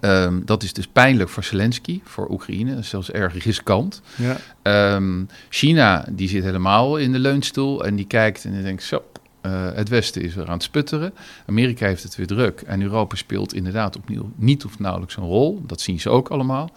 Ehm, 0.00 0.40
dat 0.44 0.62
is 0.62 0.72
dus 0.72 0.86
pijnlijk 0.86 1.30
voor 1.30 1.44
Zelensky, 1.44 2.00
voor 2.04 2.30
Oekraïne, 2.30 2.82
zelfs 2.82 3.10
erg 3.10 3.44
riskant. 3.44 4.02
Ja. 4.16 4.36
Ehm, 4.62 5.24
China, 5.48 6.06
die 6.10 6.28
zit 6.28 6.42
helemaal 6.42 6.96
in 6.96 7.12
de 7.12 7.18
leunstoel 7.18 7.84
en 7.84 7.96
die 7.96 8.06
kijkt 8.06 8.44
en 8.44 8.52
die 8.52 8.62
denkt 8.62 8.82
zo, 8.82 9.02
uh, 9.46 9.68
het 9.74 9.88
Westen 9.88 10.22
is 10.22 10.36
er 10.36 10.46
aan 10.46 10.52
het 10.52 10.62
sputteren. 10.62 11.14
Amerika 11.46 11.86
heeft 11.86 12.02
het 12.02 12.16
weer 12.16 12.26
druk 12.26 12.60
en 12.60 12.82
Europa 12.82 13.16
speelt 13.16 13.54
inderdaad 13.54 13.96
opnieuw 13.96 14.32
niet 14.36 14.64
of 14.64 14.78
nauwelijks 14.78 15.16
een 15.16 15.24
rol. 15.24 15.62
Dat 15.66 15.80
zien 15.80 16.00
ze 16.00 16.10
ook 16.10 16.28
allemaal. 16.28 16.70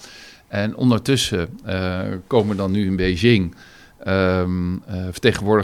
En 0.48 0.76
ondertussen 0.76 1.50
uh, 1.68 2.02
komen 2.28 2.58
dan 2.58 2.72
nu 2.72 2.86
in 2.86 2.96
Beijing 2.96 3.56
um, 4.08 4.84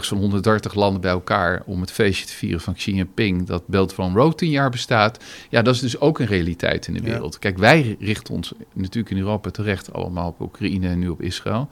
zo'n 0.00 0.18
130 0.18 0.74
landen 0.74 1.00
bij 1.00 1.10
elkaar 1.10 1.62
om 1.66 1.80
het 1.80 1.92
feestje 1.92 2.26
te 2.26 2.32
vieren 2.32 2.60
van 2.60 2.74
Xi 2.74 2.94
Jinping, 2.94 3.46
dat 3.46 3.66
Belt 3.66 3.92
van 3.92 4.14
Road 4.14 4.38
10 4.38 4.50
jaar 4.50 4.70
bestaat. 4.70 5.24
Ja, 5.50 5.62
dat 5.62 5.74
is 5.74 5.80
dus 5.80 6.00
ook 6.00 6.18
een 6.18 6.26
realiteit 6.26 6.86
in 6.86 6.94
de 6.94 7.00
wereld. 7.00 7.32
Ja. 7.32 7.38
Kijk, 7.38 7.58
wij 7.58 7.96
richten 8.00 8.34
ons 8.34 8.52
natuurlijk 8.72 9.14
in 9.14 9.20
Europa 9.20 9.50
terecht 9.50 9.92
allemaal 9.92 10.28
op 10.28 10.40
Oekraïne 10.40 10.88
en 10.88 10.98
nu 10.98 11.08
op 11.08 11.22
Israël. 11.22 11.68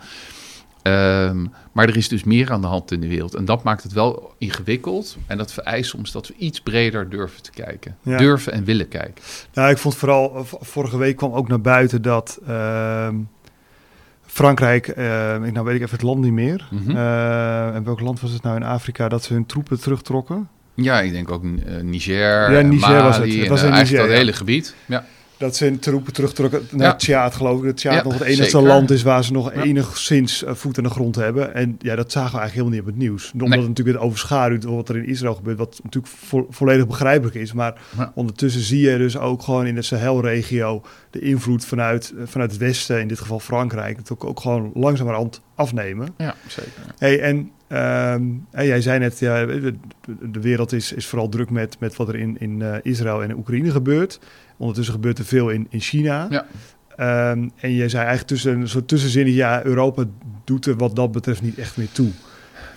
Um, 0.83 1.53
maar 1.73 1.89
er 1.89 1.97
is 1.97 2.09
dus 2.09 2.25
meer 2.25 2.53
aan 2.53 2.61
de 2.61 2.67
hand 2.67 2.91
in 2.91 3.01
de 3.01 3.09
wereld. 3.09 3.35
En 3.35 3.45
dat 3.45 3.63
maakt 3.63 3.83
het 3.83 3.93
wel 3.93 4.35
ingewikkeld. 4.39 5.17
En 5.27 5.39
dat 5.39 5.53
vereist 5.53 5.91
soms 5.91 6.13
dat 6.13 6.29
we 6.29 6.35
iets 6.37 6.61
breder 6.61 7.09
durven 7.09 7.43
te 7.43 7.51
kijken. 7.51 7.97
Ja. 8.03 8.17
Durven 8.17 8.53
en 8.53 8.65
willen 8.65 8.89
kijken. 8.89 9.25
Nou, 9.53 9.71
ik 9.71 9.79
vond 9.79 9.95
vooral, 9.95 10.47
vorige 10.61 10.97
week 10.97 11.17
kwam 11.17 11.33
ook 11.33 11.49
naar 11.49 11.61
buiten 11.61 12.03
dat 12.03 12.39
uh, 12.49 13.09
Frankrijk, 14.33 14.89
uh, 14.89 14.97
nou 15.37 15.65
weet 15.65 15.75
ik 15.75 15.81
even 15.81 15.91
het 15.91 16.03
land 16.03 16.21
niet 16.21 16.33
meer. 16.33 16.69
Mm 16.71 16.83
-hmm. 16.85 16.97
uh, 16.97 17.75
en 17.75 17.85
welk 17.85 18.01
land 18.01 18.21
was 18.21 18.31
het 18.31 18.43
nou 18.43 18.57
in 18.57 18.63
Afrika 18.63 19.09
dat 19.09 19.25
ze 19.25 19.33
hun 19.33 19.47
troepen 19.47 19.81
terugtrokken? 19.81 20.49
Ja, 20.75 21.01
ik 21.01 21.13
denk 21.13 21.31
ook 21.31 21.45
uh, 21.45 21.51
Niger, 21.83 22.53
ja, 22.53 22.61
Niger 22.61 22.91
Mali, 22.91 23.03
was 23.03 23.17
het. 23.17 23.35
het 23.35 23.49
was 23.49 23.63
en, 23.63 23.67
Niger, 23.67 23.77
eigenlijk 23.77 24.07
dat 24.07 24.13
ja. 24.13 24.19
hele 24.19 24.33
gebied. 24.33 24.75
Ja. 24.87 25.05
Dat 25.43 25.57
ze 25.57 25.65
hun 25.65 25.79
troepen 25.79 26.13
terugtrokken 26.13 26.63
naar 26.71 26.87
Ja. 26.87 26.95
Tjaad, 26.97 27.35
geloof 27.35 27.59
ik. 27.59 27.65
Dat 27.65 27.77
Tjaad 27.77 27.95
Ja, 27.95 28.03
nog 28.03 28.13
het 28.13 28.23
enige 28.23 28.43
zeker. 28.43 28.63
land 28.63 28.91
is 28.91 29.03
waar 29.03 29.25
ze 29.25 29.33
nog 29.33 29.55
Ja. 29.55 29.63
enigszins 29.63 30.43
uh, 30.43 30.51
voet 30.55 30.79
aan 30.79 30.85
de 30.85 30.91
grond 30.91 31.15
hebben. 31.15 31.55
En 31.55 31.77
ja, 31.79 31.97
dat 31.97 32.13
zagen 32.13 32.33
we 32.33 32.39
eigenlijk 32.39 32.53
helemaal 32.53 32.71
niet 32.71 32.81
op 32.81 32.87
het 32.87 32.97
nieuws. 32.97 33.33
Omdat 33.33 33.49
Nee. 33.49 33.59
het 33.59 33.69
natuurlijk 33.69 33.97
weer 33.97 34.07
overschaduwt 34.07 34.63
door 34.63 34.75
wat 34.77 34.89
er 34.89 34.97
in 34.97 35.07
Israël 35.07 35.35
gebeurt. 35.35 35.59
Wat 35.59 35.81
natuurlijk 35.83 36.13
vo 36.17 36.47
volledig 36.51 36.87
begrijpelijk 36.87 37.37
is. 37.37 37.53
Maar 37.53 37.81
Ja. 37.97 38.13
ondertussen 38.15 38.63
zie 38.63 38.91
je 38.91 38.99
dus 38.99 39.19
ook 39.19 39.43
gewoon 39.43 39.67
in 39.67 39.75
de 39.75 39.83
Sahelregio 39.83 40.83
de 41.11 41.21
invloed 41.21 41.65
vanuit, 41.65 42.13
uh, 42.17 42.23
vanuit 42.27 42.51
het 42.51 42.61
Westen, 42.61 43.01
in 43.01 43.09
dit 43.09 43.19
geval 43.21 43.41
Frankrijk, 43.41 43.97
het 43.97 44.13
ook, 44.13 44.25
ook 44.25 44.41
gewoon 44.41 44.71
langzamerhand 44.75 45.41
afnemen. 45.55 46.09
ja, 46.17 46.35
zeker. 46.49 46.73
Hey, 46.99 47.21
en 47.21 47.51
ehm, 47.69 48.23
jij 48.67 48.81
zei 48.81 48.99
net, 48.99 49.19
ja, 49.19 49.45
de, 49.47 49.75
de 50.31 50.41
wereld 50.41 50.73
is, 50.73 50.93
is 50.93 51.07
vooral 51.07 51.29
druk 51.29 51.51
met, 51.51 51.77
met 51.79 51.97
wat 51.97 52.09
er 52.09 52.17
in, 52.17 52.37
in 52.41 52.63
eh, 52.63 52.75
Israël 52.83 53.23
en 53.23 53.37
Oekraïne 53.37 53.71
gebeurt. 53.71 54.19
Ondertussen 54.63 54.95
gebeurt 54.95 55.19
er 55.19 55.25
veel 55.25 55.49
in, 55.49 55.67
in 55.71 55.81
China. 55.81 56.27
Ja. 56.31 56.47
Ehm, 56.97 57.49
en 57.57 57.75
jij 57.75 57.89
zei 57.89 58.05
eigenlijk 58.05 58.27
tussen 58.27 58.61
een 58.61 58.69
soort 58.69 58.89
tussenzinnen, 58.89 59.35
ja, 59.35 59.65
Europa 59.65 60.05
doet 60.45 60.67
er 60.67 60.77
wat 60.77 60.97
dat 60.97 61.13
betreft 61.13 61.43
niet 61.43 61.59
echt 61.59 61.77
meer 61.77 61.93
toe. 61.93 62.11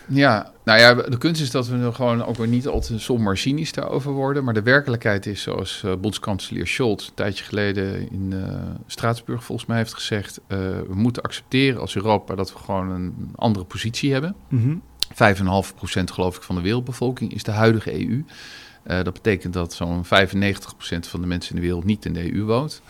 Ja, 0.08 0.51
nou 0.63 0.80
ja, 0.80 0.94
de 0.94 1.18
kunst 1.18 1.42
is 1.42 1.51
dat 1.51 1.68
we 1.68 1.77
er 1.77 1.94
gewoon 1.94 2.25
ook 2.25 2.36
weer 2.36 2.48
niet 2.48 2.68
altijd 2.68 3.01
somber 3.01 3.38
cynisch 3.38 3.72
daarover 3.72 4.12
worden. 4.12 4.44
Maar 4.44 4.54
de 4.54 4.62
werkelijkheid 4.62 5.25
is, 5.25 5.42
zoals 5.42 5.82
uh, 5.86 5.96
bondskanselier 5.96 6.68
Scholz 6.68 7.08
een 7.08 7.13
tijdje 7.13 7.44
geleden 7.44 8.12
in 8.12 8.32
uh, 8.34 8.44
Straatsburg 8.88 9.44
volgens 9.44 9.68
mij 9.68 9.77
heeft 9.77 9.94
gezegd... 9.94 10.39
Uh, 10.48 10.58
we 10.88 10.96
moeten 10.96 11.24
accepteren 11.24 11.82
als 11.82 11.96
Europa 11.96 12.36
dat 12.36 12.54
we 12.54 12.60
gewoon 12.60 12.89
een 12.89 13.32
andere 13.36 13.65
positie 13.65 14.12
hebben. 14.12 14.36
Mm 14.50 14.62
-hmm. 14.62 14.82
5,5% 15.10 16.04
geloof 16.04 16.36
ik 16.36 16.42
van 16.42 16.56
de 16.56 16.62
wereldbevolking 16.62 17.34
is 17.34 17.44
de 17.44 17.51
huidige 17.51 18.08
EU. 18.08 18.24
Uh, 18.88 19.04
dat 19.04 19.13
betekent 19.13 19.54
dat 19.54 19.74
zo'n 19.74 20.06
95% 20.06 20.08
van 21.00 21.22
de 21.22 21.27
mensen 21.27 21.56
in 21.56 21.62
de 21.62 21.68
wereld 21.68 21.84
niet 21.84 22.06
in 22.06 22.13
de 22.13 22.34
EU 22.34 22.44
woont. 22.44 22.82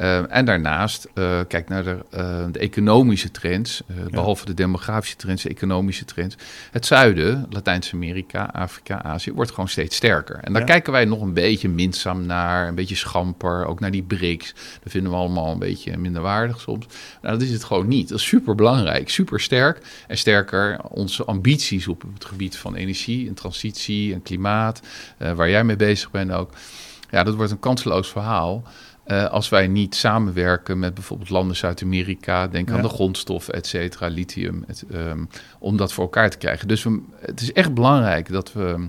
Uh, 0.00 0.34
en 0.36 0.44
daarnaast, 0.44 1.08
uh, 1.14 1.40
kijk 1.48 1.68
naar 1.68 1.84
de, 1.84 1.98
uh, 2.14 2.44
de 2.52 2.58
economische 2.58 3.30
trends, 3.30 3.82
ja. 3.86 4.10
behalve 4.10 4.44
de 4.44 4.54
demografische 4.54 5.16
trends, 5.16 5.42
de 5.42 5.48
economische 5.48 6.04
trends. 6.04 6.36
Het 6.70 6.86
zuiden, 6.86 7.46
Latijns-Amerika, 7.50 8.50
Afrika, 8.52 9.02
Azië, 9.02 9.32
wordt 9.32 9.50
gewoon 9.50 9.68
steeds 9.68 9.96
sterker. 9.96 10.38
En 10.42 10.52
daar 10.52 10.62
ja. 10.62 10.68
kijken 10.68 10.92
wij 10.92 11.04
nog 11.04 11.20
een 11.20 11.32
beetje 11.32 11.68
minzaam 11.68 12.26
naar, 12.26 12.68
een 12.68 12.74
beetje 12.74 12.94
schamper, 12.94 13.66
ook 13.66 13.80
naar 13.80 13.90
die 13.90 14.02
BRICS. 14.02 14.54
Dat 14.82 14.92
vinden 14.92 15.10
we 15.10 15.16
allemaal 15.16 15.52
een 15.52 15.58
beetje 15.58 15.96
minderwaardig 15.96 16.60
soms. 16.60 16.86
Nou, 17.22 17.38
dat 17.38 17.46
is 17.46 17.52
het 17.52 17.64
gewoon 17.64 17.88
niet. 17.88 18.08
Dat 18.08 18.18
is 18.18 18.26
super 18.26 18.54
belangrijk, 18.54 19.10
super 19.10 19.40
sterk. 19.40 19.80
En 20.06 20.18
sterker, 20.18 20.80
onze 20.82 21.24
ambities 21.24 21.88
op 21.88 22.04
het 22.14 22.24
gebied 22.24 22.56
van 22.56 22.74
energie 22.74 23.28
en 23.28 23.34
transitie 23.34 24.12
en 24.14 24.22
klimaat, 24.22 24.80
waar 25.34 25.50
jij 25.50 25.64
mee 25.64 25.76
bezig 25.76 26.10
bent 26.10 26.32
ook. 26.32 26.50
Ja, 27.10 27.22
dat 27.22 27.34
wordt 27.34 27.52
een 27.52 27.60
kansloos 27.60 28.08
verhaal. 28.08 28.64
Uh, 29.10 29.30
als 29.30 29.48
wij 29.48 29.66
niet 29.66 29.94
samenwerken 29.94 30.78
met 30.78 30.94
bijvoorbeeld 30.94 31.30
landen 31.30 31.56
Zuid-Amerika, 31.56 32.48
denk 32.48 32.68
ja. 32.68 32.74
aan 32.74 32.82
de 32.82 32.88
grondstoffen, 32.88 33.54
et 33.54 33.66
cetera, 33.66 34.06
lithium, 34.06 34.64
et, 34.66 34.84
um, 34.92 35.28
om 35.58 35.76
dat 35.76 35.92
voor 35.92 36.04
elkaar 36.04 36.30
te 36.30 36.38
krijgen. 36.38 36.68
Dus 36.68 36.82
we, 36.82 37.00
het 37.20 37.40
is 37.40 37.52
echt 37.52 37.74
belangrijk 37.74 38.32
dat 38.32 38.52
we 38.52 38.88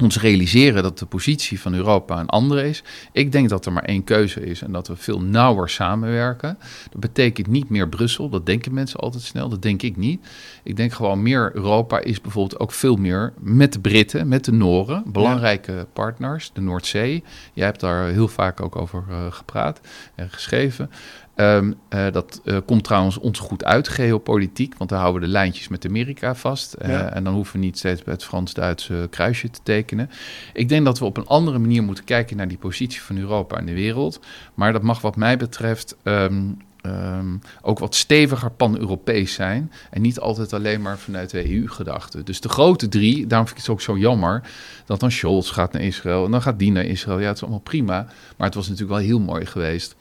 ons 0.00 0.20
realiseren 0.20 0.82
dat 0.82 0.98
de 0.98 1.06
positie 1.06 1.60
van 1.60 1.74
Europa 1.74 2.20
een 2.20 2.28
andere 2.28 2.68
is. 2.68 2.82
Ik 3.12 3.32
denk 3.32 3.48
dat 3.48 3.66
er 3.66 3.72
maar 3.72 3.84
één 3.84 4.04
keuze 4.04 4.44
is 4.44 4.62
en 4.62 4.72
dat 4.72 4.88
we 4.88 4.96
veel 4.96 5.20
nauwer 5.20 5.68
samenwerken. 5.68 6.58
Dat 6.90 7.00
betekent 7.00 7.46
niet 7.46 7.68
meer 7.68 7.88
Brussel, 7.88 8.28
dat 8.28 8.46
denken 8.46 8.74
mensen 8.74 9.00
altijd 9.00 9.22
snel, 9.22 9.48
dat 9.48 9.62
denk 9.62 9.82
ik 9.82 9.96
niet. 9.96 10.26
Ik 10.62 10.76
denk 10.76 10.92
gewoon 10.92 11.22
meer 11.22 11.50
Europa 11.54 12.00
is 12.00 12.20
bijvoorbeeld 12.20 12.60
ook 12.60 12.72
veel 12.72 12.96
meer 12.96 13.32
met 13.40 13.72
de 13.72 13.80
Britten, 13.80 14.28
met 14.28 14.44
de 14.44 14.52
Noren, 14.52 15.02
belangrijke 15.06 15.72
ja. 15.72 15.84
partners, 15.92 16.50
de 16.52 16.60
Noordzee. 16.60 17.22
Jij 17.52 17.66
hebt 17.66 17.80
daar 17.80 18.08
heel 18.08 18.28
vaak 18.28 18.60
ook 18.60 18.76
over 18.76 19.04
uh, 19.10 19.16
gepraat 19.30 19.80
en 20.14 20.30
geschreven. 20.30 20.90
Um, 21.36 21.74
uh, 21.90 22.06
dat 22.12 22.40
uh, 22.44 22.56
komt 22.66 22.84
trouwens 22.84 23.18
ons 23.18 23.38
goed 23.38 23.64
uit, 23.64 23.88
geopolitiek, 23.88 24.74
want 24.78 24.90
daar 24.90 24.98
houden 24.98 25.20
we 25.20 25.26
de 25.26 25.32
lijntjes 25.32 25.68
met 25.68 25.86
Amerika 25.86 26.34
vast. 26.34 26.76
Uh, 26.82 26.88
Ja. 26.88 27.12
En 27.12 27.24
dan 27.24 27.34
hoeven 27.34 27.60
we 27.60 27.64
niet 27.64 27.78
steeds 27.78 28.02
bij 28.02 28.12
het 28.12 28.24
Frans-Duitse 28.24 29.06
kruisje 29.10 29.50
te 29.50 29.60
tekenen. 29.62 30.10
Ik 30.52 30.68
denk 30.68 30.84
dat 30.84 30.98
we 30.98 31.04
op 31.04 31.16
een 31.16 31.26
andere 31.26 31.58
manier 31.58 31.82
moeten 31.82 32.04
kijken 32.04 32.36
naar 32.36 32.48
die 32.48 32.58
positie 32.58 33.00
van 33.00 33.18
Europa 33.18 33.58
in 33.58 33.66
de 33.66 33.74
wereld. 33.74 34.20
Maar 34.54 34.72
dat 34.72 34.82
mag 34.82 35.00
wat 35.00 35.16
mij 35.16 35.36
betreft 35.36 35.96
um, 36.02 36.56
um, 36.86 37.40
ook 37.62 37.78
wat 37.78 37.94
steviger 37.94 38.50
pan-Europees 38.50 39.32
zijn. 39.32 39.72
En 39.90 40.02
niet 40.02 40.20
altijd 40.20 40.52
alleen 40.52 40.82
maar 40.82 40.98
vanuit 40.98 41.30
de 41.30 41.50
EU-gedachte. 41.54 42.22
Dus 42.22 42.40
de 42.40 42.48
grote 42.48 42.88
drie, 42.88 43.26
daarom 43.26 43.46
vind 43.46 43.58
ik 43.58 43.64
het 43.64 43.74
ook 43.74 43.80
zo 43.80 43.98
jammer... 43.98 44.42
dat 44.84 45.00
dan 45.00 45.10
Scholz 45.10 45.52
gaat 45.52 45.72
naar 45.72 45.82
Israël 45.82 46.24
en 46.24 46.30
dan 46.30 46.42
gaat 46.42 46.58
die 46.58 46.72
naar 46.72 46.84
Israël. 46.84 47.18
Ja, 47.18 47.26
het 47.26 47.36
is 47.36 47.42
allemaal 47.42 47.60
prima. 47.60 48.06
Maar 48.36 48.46
het 48.46 48.54
was 48.54 48.68
natuurlijk 48.68 48.98
wel 48.98 49.08
heel 49.08 49.20
mooi 49.20 49.46
geweest 49.46 49.96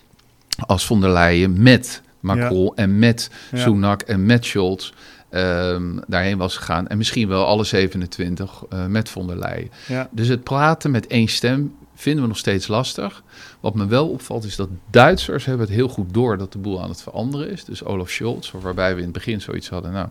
als 0.65 0.85
von 0.85 1.01
der 1.01 1.09
Leyen 1.11 1.61
met 1.61 2.01
Macron 2.19 2.63
ja. 2.63 2.83
en 2.83 2.99
met. 2.99 3.29
Sunak 3.53 4.01
en 4.01 4.25
met 4.25 4.45
Scholz 4.45 4.91
um, 5.31 5.99
daarheen 6.07 6.37
was 6.37 6.57
gegaan. 6.57 6.87
En 6.87 6.97
misschien 6.97 7.27
wel 7.27 7.45
alle 7.45 7.63
27 7.63 8.63
uh, 8.73 8.85
met 8.85 9.09
von 9.09 9.27
der 9.27 9.37
Leyen. 9.37 9.71
Dus 10.11 10.27
het 10.27 10.43
praten 10.43 10.91
met 10.91 11.07
één 11.07 11.27
stem 11.27 11.75
vinden 11.95 12.21
we 12.21 12.27
nog 12.27 12.37
steeds 12.37 12.67
lastig. 12.67 13.23
Wat 13.59 13.75
me 13.75 13.85
wel 13.85 14.09
opvalt 14.09 14.43
is 14.43 14.55
dat 14.55 14.69
Duitsers 14.89 15.45
hebben 15.45 15.65
het 15.65 15.75
heel 15.75 15.87
goed 15.87 16.13
door 16.13 16.37
dat 16.37 16.51
de 16.51 16.57
boel 16.57 16.81
aan 16.81 16.89
het 16.89 17.01
veranderen 17.01 17.51
is. 17.51 17.65
Dus 17.65 17.83
Olaf 17.83 18.09
Scholz, 18.09 18.51
waarbij 18.61 18.91
we 18.91 18.97
in 18.97 19.03
het 19.03 19.13
begin 19.13 19.41
zoiets 19.41 19.69
hadden... 19.69 19.91
nou, 19.91 20.07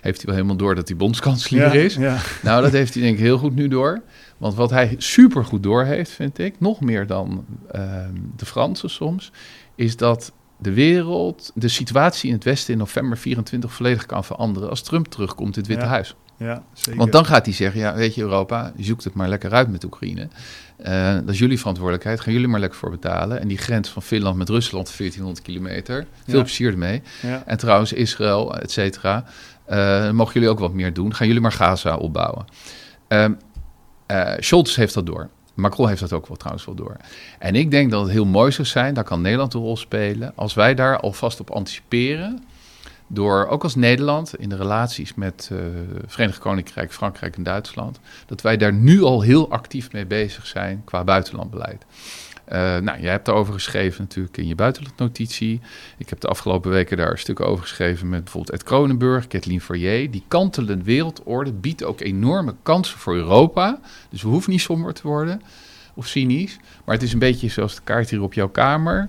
heeft 0.00 0.16
hij 0.16 0.26
wel 0.26 0.34
helemaal 0.34 0.56
door 0.56 0.74
dat 0.74 0.88
hij 0.88 0.96
bondskanselier 0.96 1.62
Ja, 1.62 1.72
is. 1.72 1.94
ja. 1.94 2.18
Nou, 2.42 2.62
dat 2.62 2.72
heeft 2.72 2.94
hij 2.94 3.02
denk 3.02 3.16
ik 3.16 3.22
heel 3.22 3.38
goed 3.38 3.54
nu 3.54 3.68
door. 3.68 4.02
Want 4.36 4.54
wat 4.54 4.70
hij 4.70 4.94
super 4.98 5.44
goed 5.44 5.62
door 5.62 5.84
heeft, 5.84 6.10
vind 6.10 6.38
ik, 6.38 6.54
nog 6.58 6.80
meer 6.80 7.06
dan 7.06 7.44
ehm, 7.70 8.14
de 8.36 8.46
Fransen 8.46 8.90
soms, 8.90 9.32
is 9.76 9.96
dat 9.96 10.32
de 10.58 10.72
wereld, 10.72 11.50
de 11.54 11.68
situatie 11.68 12.28
in 12.28 12.34
het 12.34 12.44
Westen 12.44 12.72
in 12.72 12.78
november 12.78 13.18
24 13.18 13.72
volledig 13.72 14.06
kan 14.06 14.24
veranderen 14.24 14.70
als 14.70 14.82
Trump 14.82 15.06
terugkomt 15.06 15.54
in 15.56 15.60
het 15.60 15.66
Witte 15.70 15.84
Ja. 15.84 15.90
Huis. 15.90 16.14
Ja, 16.38 16.62
zeker. 16.72 16.98
Want 16.98 17.12
dan 17.12 17.24
gaat 17.24 17.44
hij 17.44 17.54
zeggen, 17.54 17.80
ja, 17.80 17.94
weet 17.94 18.14
je 18.14 18.20
Europa, 18.22 18.72
zoekt 18.78 19.04
het 19.04 19.14
maar 19.14 19.28
lekker 19.28 19.52
uit 19.52 19.70
met 19.70 19.84
Oekraïne. 19.84 20.28
Eh, 20.76 21.14
dat 21.14 21.28
is 21.28 21.38
jullie 21.38 21.58
verantwoordelijkheid, 21.58 22.20
gaan 22.20 22.32
jullie 22.32 22.48
maar 22.48 22.60
lekker 22.60 22.78
voor 22.78 22.90
betalen. 22.90 23.40
En 23.40 23.48
die 23.48 23.58
grens 23.58 23.88
van 23.88 24.02
Finland 24.02 24.36
met 24.36 24.48
Rusland, 24.48 24.96
1400 24.96 25.42
kilometer, 25.46 26.06
veel 26.24 26.36
Ja. 26.36 26.42
plezier 26.42 26.70
ermee. 26.72 27.02
ja. 27.22 27.42
En 27.46 27.56
trouwens 27.58 27.92
Israël, 27.92 28.56
et 28.58 28.70
cetera, 28.70 29.24
eh, 29.64 30.10
mogen 30.10 30.34
jullie 30.34 30.48
ook 30.48 30.58
wat 30.58 30.72
meer 30.72 30.92
doen. 30.92 31.14
Gaan 31.14 31.26
jullie 31.26 31.42
maar 31.42 31.52
Gaza 31.52 31.96
opbouwen. 31.96 32.44
Ehm 33.08 33.32
eh, 34.06 34.32
Scholz 34.38 34.76
heeft 34.76 34.94
dat 34.94 35.06
door. 35.06 35.28
Macron 35.56 35.88
heeft 35.88 36.00
dat 36.00 36.12
ook 36.12 36.26
wel 36.26 36.36
trouwens 36.36 36.66
wel 36.66 36.74
door. 36.74 36.96
En 37.38 37.54
ik 37.54 37.70
denk 37.70 37.90
dat 37.90 38.02
het 38.02 38.10
heel 38.10 38.24
mooi 38.24 38.52
zou 38.52 38.66
zijn, 38.68 38.94
daar 38.94 39.04
kan 39.04 39.20
Nederland 39.20 39.54
een 39.54 39.60
rol 39.60 39.76
spelen, 39.76 40.32
als 40.34 40.54
wij 40.54 40.74
daar 40.74 41.00
alvast 41.00 41.40
op 41.40 41.50
anticiperen. 41.50 42.44
Door 43.06 43.46
ook 43.46 43.62
als 43.62 43.74
Nederland 43.74 44.38
in 44.38 44.48
de 44.48 44.56
relaties 44.56 45.14
met 45.14 45.50
uh, 45.52 45.58
Verenigd 46.06 46.38
Koninkrijk, 46.38 46.92
Frankrijk 46.92 47.36
en 47.36 47.42
Duitsland, 47.42 48.00
dat 48.26 48.40
wij 48.40 48.56
daar 48.56 48.72
nu 48.72 49.02
al 49.02 49.20
heel 49.20 49.50
actief 49.50 49.92
mee 49.92 50.06
bezig 50.06 50.46
zijn 50.46 50.82
qua 50.84 51.04
buitenlandbeleid. 51.04 51.84
Uh, 52.52 52.76
nou, 52.76 53.00
jij 53.00 53.10
hebt 53.10 53.26
daarover 53.26 53.52
geschreven 53.52 54.02
natuurlijk 54.02 54.36
in 54.36 54.46
je 54.46 54.54
buitenlandnotitie. 54.54 55.60
Ik 55.98 56.08
heb 56.08 56.20
de 56.20 56.28
afgelopen 56.28 56.70
weken 56.70 56.96
daar 56.96 57.18
stukken 57.18 57.46
over 57.46 57.62
geschreven 57.62 58.08
met 58.08 58.22
bijvoorbeeld 58.24 58.54
Ed 58.54 58.62
Kronenburg, 58.62 59.26
Kathleen 59.26 59.60
Fourier. 59.60 60.10
Die 60.10 60.24
kantelende 60.28 60.84
wereldorde 60.84 61.52
biedt 61.52 61.84
ook 61.84 62.00
enorme 62.00 62.54
kansen 62.62 62.98
voor 62.98 63.14
Europa. 63.14 63.80
Dus 64.10 64.22
we 64.22 64.28
hoeven 64.28 64.50
niet 64.50 64.60
somber 64.60 64.94
te 64.94 65.02
worden 65.02 65.42
of 65.94 66.06
cynisch. 66.06 66.58
Maar 66.84 66.94
het 66.94 67.04
is 67.04 67.12
een 67.12 67.18
beetje 67.18 67.48
zoals 67.48 67.74
de 67.74 67.80
kaart 67.84 68.10
hier 68.10 68.22
op 68.22 68.34
jouw 68.34 68.48
kamer. 68.48 69.06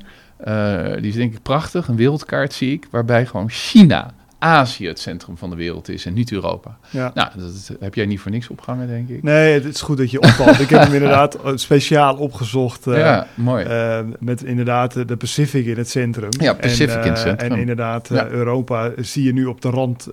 Uh, 0.48 0.94
die 0.94 1.08
is 1.08 1.16
denk 1.16 1.34
ik 1.34 1.42
prachtig, 1.42 1.88
een 1.88 1.96
wereldkaart 1.96 2.54
zie 2.54 2.72
ik, 2.72 2.88
waarbij 2.92 3.26
gewoon 3.26 3.50
China 3.50 4.14
Azië 4.40 4.88
het 4.88 5.00
centrum 5.00 5.38
van 5.38 5.50
de 5.50 5.56
wereld 5.56 5.90
is 5.90 6.06
en 6.06 6.14
niet 6.14 6.32
Europa. 6.32 6.78
Ja. 6.90 7.12
Nou, 7.14 7.30
dat 7.36 7.72
heb 7.80 7.94
jij 7.94 8.06
niet 8.06 8.20
voor 8.20 8.32
niks 8.32 8.48
opgehangen, 8.48 8.88
denk 8.88 9.10
ik. 9.10 9.24
Nee, 9.24 9.54
het 9.54 9.66
is 9.66 9.82
goed 9.82 9.98
dat 9.98 10.12
je 10.12 10.22
opvalt. 10.22 10.60
ik 10.60 10.70
heb 10.70 10.82
hem 10.82 10.94
inderdaad 10.94 11.36
eh, 11.42 11.52
speciaal 11.56 12.16
opgezocht. 12.16 12.88
Uh, 12.88 12.98
ja, 12.98 13.28
mooi. 13.34 13.66
Uh, 13.66 14.00
met 14.20 14.44
inderdaad 14.44 15.08
de 15.08 15.18
Pacific 15.18 15.66
in 15.66 15.78
het 15.78 15.90
centrum. 15.90 16.30
Ja, 16.30 16.54
Pacific 16.54 16.96
en, 16.96 17.04
in 17.04 17.10
het 17.10 17.20
centrum. 17.20 17.52
En 17.52 17.60
inderdaad, 17.60 18.12
Europa 18.12 18.92
zie 18.98 19.24
je 19.24 19.34
nu 19.34 19.46
op 19.46 19.62
de 19.62 19.70
rand 19.70 20.08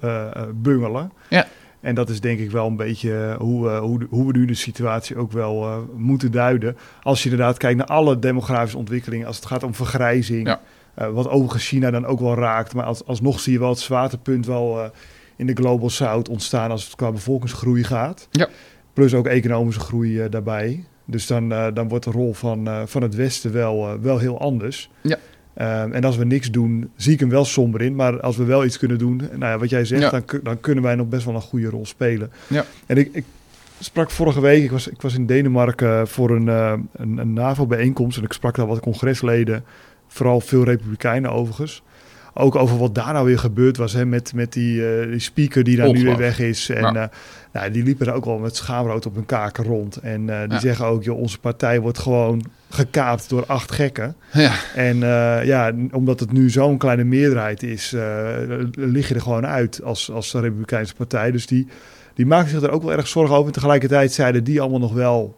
bungelen. 0.54 1.12
Ja. 1.28 1.46
En 1.80 1.94
dat 1.94 2.08
is 2.08 2.20
denk 2.20 2.38
ik 2.38 2.50
wel 2.50 2.66
een 2.66 2.76
beetje 2.76 3.36
hoe, 3.38 3.68
hoe, 3.68 4.06
hoe 4.10 4.26
we 4.26 4.38
nu 4.38 4.44
de 4.44 4.54
situatie 4.54 5.16
ook 5.16 5.32
wel 5.32 5.86
moeten 5.96 6.30
duiden. 6.30 6.76
Als 7.02 7.22
je 7.22 7.30
inderdaad 7.30 7.58
kijkt 7.58 7.78
naar 7.78 7.86
alle 7.86 8.18
demografische 8.18 8.78
ontwikkelingen, 8.78 9.26
als 9.26 9.36
het 9.36 9.46
gaat 9.46 9.62
om 9.62 9.74
vergrijzing... 9.74 10.46
Ja 10.46 10.60
uh, 10.98 11.08
wat 11.08 11.28
overigens 11.28 11.66
China 11.66 11.90
dan 11.90 12.06
ook 12.06 12.20
wel 12.20 12.34
raakt. 12.34 12.74
Maar 12.74 12.84
als, 12.84 13.04
alsnog 13.06 13.40
zie 13.40 13.52
je 13.52 13.58
wel 13.58 13.68
het 13.68 13.78
zwaartepunt 13.78 14.46
wel 14.46 14.78
uh, 14.78 14.84
in 15.36 15.46
de 15.46 15.54
Global 15.54 15.90
South 15.90 16.28
ontstaan 16.28 16.70
als 16.70 16.84
het 16.84 16.94
qua 16.94 17.12
bevolkingsgroei 17.12 17.84
gaat. 17.84 18.28
Ja. 18.30 18.48
Plus 18.92 19.14
ook 19.14 19.26
economische 19.26 19.80
groei 19.80 20.22
uh, 20.22 20.30
daarbij. 20.30 20.84
Dus 21.04 21.26
dan, 21.26 21.48
dan 21.48 21.88
wordt 21.88 22.04
de 22.04 22.10
rol 22.10 22.34
van, 22.34 22.68
van 22.86 23.02
het 23.02 23.14
Westen 23.14 23.52
wel, 23.52 24.00
wel 24.00 24.18
heel 24.18 24.40
anders. 24.40 24.90
Ja. 25.00 25.18
en 25.90 26.04
als 26.04 26.16
we 26.16 26.24
niks 26.24 26.50
doen, 26.50 26.90
zie 26.96 27.12
ik 27.12 27.20
hem 27.20 27.28
wel 27.28 27.44
somber 27.44 27.82
in. 27.82 27.94
Maar 27.94 28.20
als 28.20 28.36
we 28.36 28.44
wel 28.44 28.64
iets 28.64 28.78
kunnen 28.78 28.98
doen, 28.98 29.16
nou 29.16 29.52
ja, 29.52 29.58
wat 29.58 29.70
jij 29.70 29.84
zegt, 29.84 30.02
ja. 30.02 30.10
dan, 30.10 30.40
dan 30.42 30.60
kunnen 30.60 30.84
wij 30.84 30.94
nog 30.94 31.08
best 31.08 31.24
wel 31.24 31.34
een 31.34 31.40
goede 31.40 31.68
rol 31.68 31.86
spelen. 31.86 32.32
Ja. 32.46 32.64
En 32.86 32.96
ik, 32.96 33.08
ik 33.12 33.24
sprak 33.78 34.10
vorige 34.10 34.40
week, 34.40 34.62
ik 34.64 34.70
was, 34.70 34.88
ik 34.88 35.02
was 35.02 35.14
in 35.14 35.26
Denemarken 35.26 36.08
voor 36.08 36.30
een, 36.30 36.46
een, 36.46 37.18
een 37.18 37.32
NAVO-bijeenkomst. 37.32 38.18
En 38.18 38.24
ik 38.24 38.32
sprak 38.32 38.54
daar 38.54 38.66
wat 38.66 38.80
congresleden 38.80 39.64
Vooral 40.14 40.40
veel 40.40 40.64
Republikeinen 40.64 41.30
overigens. 41.30 41.82
Ook 42.34 42.54
over 42.54 42.78
wat 42.78 42.94
daar 42.94 43.12
nou 43.12 43.26
weer 43.26 43.38
gebeurd 43.38 43.76
was 43.76 43.92
hè, 43.92 44.06
met, 44.06 44.32
met 44.34 44.52
die, 44.52 44.80
uh, 44.80 45.10
die 45.10 45.18
speaker 45.18 45.64
die 45.64 45.76
daar 45.76 45.92
nu 45.92 46.04
weer 46.04 46.16
weg 46.16 46.38
is. 46.38 46.68
En 46.68 46.82
ja. 46.82 47.02
uh, 47.02 47.04
nou, 47.52 47.70
die 47.70 47.82
liepen 47.82 48.06
er 48.06 48.12
ook 48.12 48.24
wel 48.24 48.38
met 48.38 48.56
schaamrood 48.56 49.06
op 49.06 49.14
hun 49.14 49.26
kaken 49.26 49.64
rond. 49.64 49.96
En 49.96 50.20
uh, 50.20 50.40
die 50.40 50.52
ja. 50.52 50.58
zeggen 50.58 50.86
ook, 50.86 51.04
joh, 51.04 51.18
onze 51.18 51.38
partij 51.38 51.80
wordt 51.80 51.98
gewoon 51.98 52.44
gekaapt 52.70 53.28
door 53.28 53.46
acht 53.46 53.72
gekken. 53.72 54.16
Ja. 54.32 54.52
En 54.74 54.98
ja, 55.46 55.72
omdat 55.92 56.20
het 56.20 56.32
nu 56.32 56.50
zo'n 56.50 56.78
kleine 56.78 57.04
meerderheid 57.04 57.62
is, 57.62 57.94
lig 58.72 59.08
je 59.08 59.14
er 59.14 59.20
gewoon 59.20 59.46
uit 59.46 59.82
als, 59.82 60.10
als 60.10 60.32
Republikeinse 60.32 60.94
partij. 60.94 61.30
Dus 61.30 61.46
die, 61.46 61.66
die 62.14 62.26
maken 62.26 62.50
zich 62.50 62.62
er 62.62 62.70
ook 62.70 62.82
wel 62.82 62.92
erg 62.92 63.08
zorgen 63.08 63.34
over. 63.34 63.46
En 63.46 63.52
tegelijkertijd 63.52 64.12
zeiden 64.12 64.44
die 64.44 64.60
allemaal 64.60 64.78
nog 64.78 64.92
wel, 64.92 65.36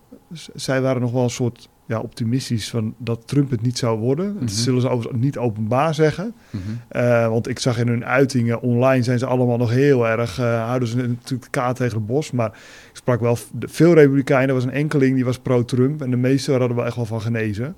zij 0.54 0.80
waren 0.80 1.00
nog 1.02 1.12
wel 1.12 1.22
een 1.22 1.30
soort 1.30 1.68
ja, 1.86 2.00
optimistisch 2.00 2.70
van 2.70 2.94
dat 2.98 3.22
Trump 3.28 3.50
het 3.50 3.62
niet 3.62 3.78
zou 3.78 3.98
worden. 3.98 4.32
Dat 4.34 4.42
Mhm. 4.42 4.50
zullen 4.52 4.80
ze 4.80 4.88
overigens 4.88 5.22
niet 5.22 5.38
openbaar 5.38 5.94
zeggen. 5.94 6.34
Mhm. 6.50 6.62
Eh, 6.88 7.28
want 7.28 7.48
ik 7.48 7.58
zag 7.58 7.78
in 7.78 7.88
hun 7.88 8.04
uitingen 8.04 8.60
online 8.60 9.02
zijn 9.02 9.18
ze 9.18 9.26
allemaal 9.26 9.56
nog 9.56 9.70
heel 9.70 10.06
erg... 10.06 10.38
eh, 10.38 10.66
houden 10.66 10.88
ze 10.88 10.96
natuurlijk 10.96 11.42
de 11.42 11.50
kaart 11.50 11.76
tegen 11.76 11.96
het 11.96 12.06
bos. 12.06 12.30
Maar 12.30 12.48
ik 12.90 12.96
sprak 12.96 13.20
wel 13.20 13.38
veel 13.60 13.94
republikeinen. 13.94 14.48
Er 14.48 14.54
was 14.54 14.64
een 14.64 14.70
enkeling 14.70 15.14
die 15.14 15.24
was 15.24 15.38
pro-Trump. 15.38 16.02
En 16.02 16.10
de 16.10 16.16
meeste 16.16 16.50
hadden 16.50 16.76
wel 16.76 16.86
echt 16.86 16.96
wel 16.96 17.04
van 17.06 17.20
genezen. 17.20 17.76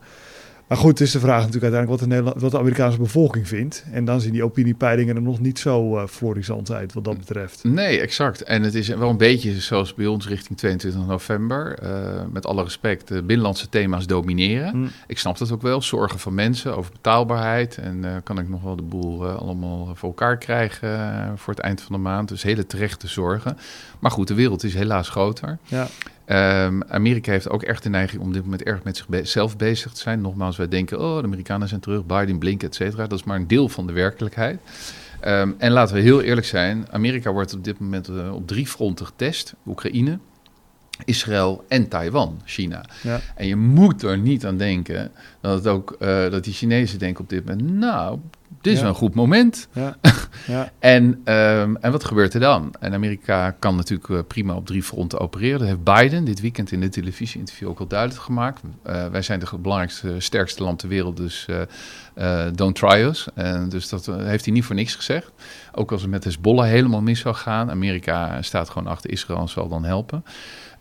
Maar 0.68 0.78
goed, 0.78 0.98
het 0.98 1.00
is 1.00 1.10
de 1.10 1.20
vraag 1.20 1.44
natuurlijk 1.44 1.62
uiteindelijk 1.62 2.00
wat 2.00 2.08
de, 2.08 2.14
Nederland, 2.14 2.40
wat 2.42 2.50
de 2.50 2.58
Amerikaanse 2.58 2.98
bevolking 2.98 3.48
vindt. 3.48 3.84
En 3.92 4.04
dan 4.04 4.20
zien 4.20 4.32
die 4.32 4.44
opiniepeilingen 4.44 5.16
er 5.16 5.22
nog 5.22 5.40
niet 5.40 5.58
zo 5.58 5.98
eh 5.98 6.06
florissant 6.06 6.72
uit 6.72 6.92
wat 6.92 7.04
dat 7.04 7.18
betreft. 7.18 7.64
Nee, 7.64 8.00
exact. 8.00 8.42
En 8.42 8.62
het 8.62 8.75
is 8.75 8.88
wel 8.88 9.10
een 9.10 9.16
beetje 9.16 9.60
zoals 9.60 9.94
bij 9.94 10.06
ons 10.06 10.28
richting 10.28 10.58
22 10.58 11.06
november. 11.06 11.78
Eh, 11.78 12.22
met 12.32 12.46
alle 12.46 12.62
respect, 12.62 13.08
de 13.08 13.22
binnenlandse 13.22 13.68
thema's 13.68 14.06
domineren. 14.06 14.70
Hm. 14.70 14.87
Ik 15.06 15.18
snap 15.18 15.38
dat 15.38 15.52
ook 15.52 15.62
wel. 15.62 15.82
Zorgen 15.82 16.18
van 16.18 16.34
mensen 16.34 16.76
over 16.76 16.92
betaalbaarheid. 16.92 17.78
En 17.78 18.04
eh, 18.04 18.16
kan 18.22 18.38
ik 18.38 18.48
nog 18.48 18.62
wel 18.62 18.76
de 18.76 18.83
boel 18.83 19.26
allemaal 19.26 19.94
voor 19.94 20.09
elkaar 20.09 20.38
krijgen 20.38 20.88
voor 21.38 21.54
het 21.54 21.62
eind 21.62 21.81
van 21.81 21.92
de 21.92 22.02
maand. 22.02 22.28
Dus 22.28 22.42
hele 22.42 22.66
terechte 22.66 23.09
zorgen. 23.09 23.59
Maar 23.98 24.11
goed, 24.11 24.28
de 24.28 24.35
wereld 24.35 24.64
is 24.64 24.74
helaas 24.74 25.09
groter. 25.09 25.59
Ja, 25.64 25.88
Ehm, 26.28 26.80
Amerika 26.88 27.32
heeft 27.32 27.50
ook 27.50 27.62
echt 27.62 27.82
de 27.82 27.88
neiging 27.88 28.20
om 28.20 28.28
op 28.28 28.34
dit 28.34 28.42
moment 28.42 28.62
erg 28.62 28.82
met 28.82 29.04
zichzelf 29.10 29.56
bezig 29.56 29.92
te 29.92 30.00
zijn. 30.00 30.20
Nogmaals, 30.20 30.56
wij 30.56 30.68
denken, 30.68 31.00
oh, 31.00 31.16
de 31.16 31.22
Amerikanen 31.22 31.68
zijn 31.68 31.80
terug, 31.80 32.06
Biden, 32.06 32.38
Blinken, 32.38 32.68
et 32.68 32.74
cetera. 32.74 33.06
Dat 33.06 33.18
is 33.18 33.24
maar 33.24 33.36
een 33.36 33.46
deel 33.46 33.68
van 33.68 33.86
de 33.86 33.92
werkelijkheid. 33.92 34.60
Ehm, 35.20 35.52
en 35.58 35.72
laten 35.72 35.94
we 35.94 36.00
heel 36.00 36.22
eerlijk 36.22 36.46
zijn, 36.46 36.86
Amerika 36.90 37.32
wordt 37.32 37.54
op 37.54 37.64
dit 37.64 37.78
moment 37.78 38.08
eh, 38.08 38.34
op 38.34 38.46
drie 38.46 38.66
fronten 38.66 39.06
getest. 39.06 39.54
Oekraïne, 39.66 40.18
Israël 41.04 41.64
en 41.68 41.88
Taiwan, 41.88 42.40
China. 42.44 42.84
ja, 43.02 43.20
En 43.34 43.46
je 43.46 43.56
moet 43.56 44.02
er 44.02 44.18
niet 44.18 44.46
aan 44.46 44.56
denken 44.56 45.11
dat, 45.40 45.54
het 45.58 45.66
ook, 45.66 45.96
eh, 45.98 46.30
dat 46.30 46.44
die 46.44 46.52
Chinezen 46.52 46.98
denken 46.98 47.22
op 47.22 47.28
dit 47.30 47.44
moment, 47.46 47.70
nou, 47.70 48.18
dit 48.61 48.72
is 48.72 48.80
Ja. 48.80 48.87
een 48.87 48.94
goed 48.94 49.14
moment. 49.14 49.68
ja, 49.72 49.96
ja. 50.46 50.72
En, 50.78 51.20
ehm, 51.24 51.74
en 51.80 51.92
wat 51.92 52.04
gebeurt 52.04 52.34
er 52.34 52.40
dan? 52.40 52.74
En 52.80 52.92
Amerika 52.94 53.50
kan 53.50 53.76
natuurlijk 53.76 54.08
eh, 54.08 54.18
prima 54.26 54.54
op 54.54 54.66
drie 54.66 54.82
fronten 54.82 55.18
opereren. 55.20 55.58
Dat 55.58 55.68
heeft 55.68 55.82
Biden 55.84 56.24
dit 56.24 56.40
weekend 56.40 56.72
in 56.72 56.80
de 56.80 56.88
televisieinterview 56.88 57.68
ook 57.68 57.78
al 57.80 57.87
duidelijk 57.87 58.20
gemaakt. 58.20 58.61
Eh, 58.82 59.06
wij 59.06 59.22
zijn 59.22 59.40
de 59.40 59.58
belangrijkste, 59.58 60.14
sterkste 60.18 60.62
land 60.62 60.78
ter 60.78 60.88
wereld, 60.88 61.16
dus 61.16 61.46
don't 62.54 62.74
try 62.76 63.02
us. 63.02 63.28
En 63.34 63.68
dus 63.68 63.88
dat 63.88 64.06
heeft 64.06 64.44
hij 64.44 64.54
niet 64.54 64.64
voor 64.64 64.74
niks 64.74 64.94
gezegd. 64.94 65.30
Ook 65.72 65.92
als 65.92 66.00
het 66.02 66.11
met 66.11 66.24
Hezbollah 66.24 66.66
helemaal 66.66 67.02
mis 67.02 67.20
zou 67.20 67.34
gaan. 67.34 67.70
Amerika 67.70 68.42
staat 68.42 68.70
gewoon 68.70 68.88
achter 68.88 69.11
Israël 69.11 69.40
en 69.40 69.48
zal 69.48 69.68
dan 69.68 69.84
helpen. 69.84 70.24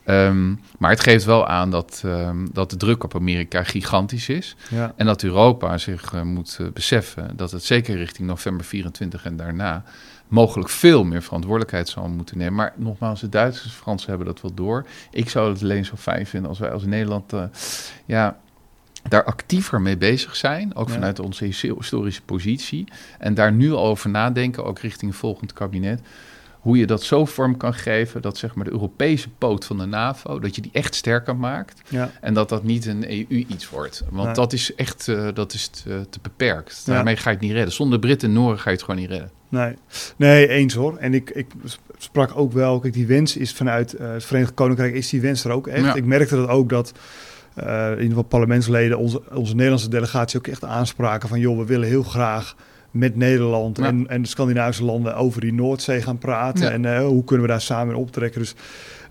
Ehm, 0.08 0.54
maar 0.78 0.89
het 0.89 1.00
geeft 1.00 1.26
wel 1.26 1.48
aan 1.48 1.72
dat, 1.72 2.02
ehm, 2.06 2.46
dat 2.52 2.70
de 2.70 2.78
druk 2.78 3.04
op 3.04 3.15
Amerika 3.15 3.63
gigantisch 3.63 4.30
is. 4.30 4.56
ja. 4.70 4.93
En 4.96 5.06
dat 5.06 5.24
Europa 5.24 5.78
zich 5.78 6.13
eh, 6.13 6.22
moet 6.22 6.58
eh, 6.62 6.67
beseffen 6.74 7.32
dat 7.36 7.52
het 7.52 7.63
zeker 7.63 7.96
richting 7.98 8.28
november 8.28 8.65
24 8.65 9.26
en 9.26 9.36
daarna 9.38 9.84
mogelijk 10.28 10.70
veel 10.70 11.04
meer 11.04 11.22
verantwoordelijkheid 11.22 11.89
zal 11.89 12.08
moeten 12.10 12.38
nemen. 12.38 12.54
Maar 12.54 12.74
nogmaals, 12.76 13.20
de 13.22 13.30
Duitsers 13.30 13.65
en 13.74 13.78
Fransen 13.82 14.10
hebben 14.10 14.28
dat 14.28 14.41
wel 14.41 14.54
door. 14.54 14.86
Ik 15.12 15.30
zou 15.30 15.50
het 15.54 15.62
alleen 15.62 15.86
zo 15.86 15.96
fijn 15.96 16.26
vinden 16.28 16.50
als 16.50 16.60
wij 16.60 16.72
als 16.72 16.84
Nederland 16.86 17.34
eh, 17.34 17.43
ja, 18.06 18.38
daar 19.10 19.24
actiever 19.24 19.82
mee 19.82 19.98
bezig 19.98 20.36
zijn. 20.36 20.76
Ook 20.76 20.88
Ja. 20.88 20.93
vanuit 20.93 21.20
onze 21.20 21.46
historische 21.46 22.22
positie. 22.22 22.88
En 23.20 23.34
daar 23.34 23.52
nu 23.52 23.72
al 23.72 23.86
over 23.86 24.10
nadenken, 24.10 24.65
ook 24.65 24.80
richting 24.80 25.12
het 25.12 25.20
volgend 25.20 25.54
kabinet. 25.54 26.02
Hoe 26.60 26.78
je 26.78 26.86
dat 26.86 27.04
zo 27.04 27.26
vorm 27.26 27.58
kan 27.58 27.74
geven 27.74 28.22
dat 28.22 28.38
zeg 28.38 28.56
maar, 28.56 28.65
de 28.65 28.72
Europese 28.72 29.30
poot 29.30 29.65
van 29.65 29.78
de 29.78 29.86
NAVO, 29.86 30.39
dat 30.39 30.56
je 30.56 30.62
die 30.62 30.72
echt 30.74 30.96
sterker 30.96 31.36
maakt. 31.36 31.82
ja. 31.89 32.12
En 32.22 32.34
dat 32.34 32.50
dat 32.50 32.63
niet 32.63 32.86
een 32.86 33.12
EU 33.12 33.26
iets 33.48 33.70
wordt. 33.70 34.04
Want 34.10 34.26
Nee. 34.26 34.34
dat 34.34 34.54
is 34.54 34.76
echt 34.76 35.08
eh, 35.08 35.28
dat 35.34 35.54
is 35.54 35.67
te, 35.67 36.06
te 36.10 36.20
beperkt. 36.22 36.84
Ja. 36.86 36.93
Daarmee 36.93 37.15
ga 37.15 37.30
je 37.30 37.36
het 37.36 37.46
niet 37.46 37.54
redden. 37.54 37.74
Zonder 37.74 38.00
Britten 38.00 38.28
en 38.28 38.34
Noren 38.34 38.60
ga 38.60 38.70
je 38.70 38.76
het 38.76 38.86
gewoon 38.86 39.00
niet 39.00 39.10
redden. 39.10 39.32
Nee, 39.50 39.74
nee 40.15 40.48
eens 40.48 40.74
hoor. 40.74 40.98
En 40.98 41.13
ik, 41.13 41.30
ik 41.30 41.48
sprak 41.98 42.32
ook 42.36 42.52
wel, 42.54 42.80
kijk, 42.80 42.93
die 42.93 43.08
wens 43.08 43.38
is 43.38 43.54
vanuit 43.54 43.93
eh, 43.93 44.12
het 44.12 44.26
Verenigd 44.26 44.54
Koninkrijk, 44.54 44.93
is 44.93 45.10
die 45.10 45.22
wens 45.22 45.43
er 45.43 45.52
ook 45.52 45.67
echt. 45.67 45.84
Ja. 45.86 45.93
Ik 45.96 46.06
merkte 46.06 46.36
dat 46.36 46.50
ook 46.50 46.70
dat 46.70 46.91
eh, 47.54 47.86
in 47.86 47.89
ieder 47.91 48.08
geval 48.08 48.24
parlementsleden 48.24 48.98
onze, 48.98 49.22
onze 49.34 49.54
Nederlandse 49.56 49.89
delegatie 49.89 50.39
ook 50.39 50.48
echt 50.48 50.63
aanspraken 50.63 51.30
van, 51.30 51.39
joh, 51.39 51.58
we 51.58 51.65
willen 51.65 51.88
heel 51.88 52.04
graag 52.04 52.56
met 52.91 53.15
Nederland 53.15 53.78
Ja. 53.78 53.86
en, 53.86 54.08
en 54.08 54.21
de 54.21 54.28
Scandinavische 54.28 54.84
landen 54.84 55.15
over 55.15 55.41
die 55.41 55.54
Noordzee 55.54 56.02
gaan 56.02 56.17
praten. 56.17 56.63
Ja. 56.63 56.71
En 56.71 56.86
eh, 56.86 57.06
hoe 57.06 57.23
kunnen 57.23 57.45
we 57.45 57.52
daar 57.52 57.62
samen 57.62 57.93
in 57.93 58.00
optrekken. 58.00 58.41
Dus, 58.41 58.56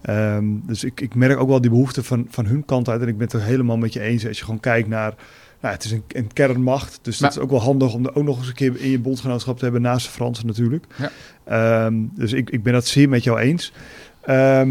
ehm, 0.03 0.45
dus 0.67 0.85
ik, 0.85 1.01
ik 1.01 1.15
merk 1.15 1.39
ook 1.39 1.49
wel 1.49 1.61
die 1.61 1.71
behoefte 1.71 2.03
van, 2.03 2.27
van 2.31 2.47
hun 2.47 2.65
kant 2.65 2.89
uit. 2.89 3.01
En 3.03 3.09
ik 3.09 3.19
ben 3.19 3.27
het 3.27 3.37
er 3.37 3.43
helemaal 3.43 3.77
met 3.77 3.93
je 3.93 4.01
eens. 4.01 4.27
Als 4.27 4.39
je 4.39 4.45
gewoon 4.45 4.61
kijkt 4.61 4.89
naar 4.89 5.15
nou, 5.61 5.75
het 5.75 5.85
is 5.85 5.91
een, 5.91 6.05
een 6.09 6.33
kernmacht, 6.33 6.99
dus 7.03 7.19
dat 7.19 7.31
is 7.31 7.39
ook 7.39 7.51
wel 7.51 7.61
handig 7.61 7.95
om 7.95 8.05
er 8.07 8.15
ook 8.15 8.25
nog 8.25 8.39
eens 8.39 8.49
een 8.49 8.55
keer 8.55 8.81
in 8.81 8.91
je 8.91 8.99
bondgenootschap 8.99 9.57
te 9.59 9.65
hebben 9.65 9.83
naast 9.83 10.07
de 10.07 10.13
Fransen 10.13 10.47
natuurlijk. 10.47 10.85
Ja. 10.97 11.11
Ehm, 11.45 11.95
dus 12.15 12.33
ik, 12.33 12.51
ik 12.51 12.63
ben 12.63 12.73
dat 12.73 12.87
zeer 12.87 13.09
met 13.09 13.25
jou 13.25 13.39
eens. 13.39 13.73
Ehm, 14.21 14.71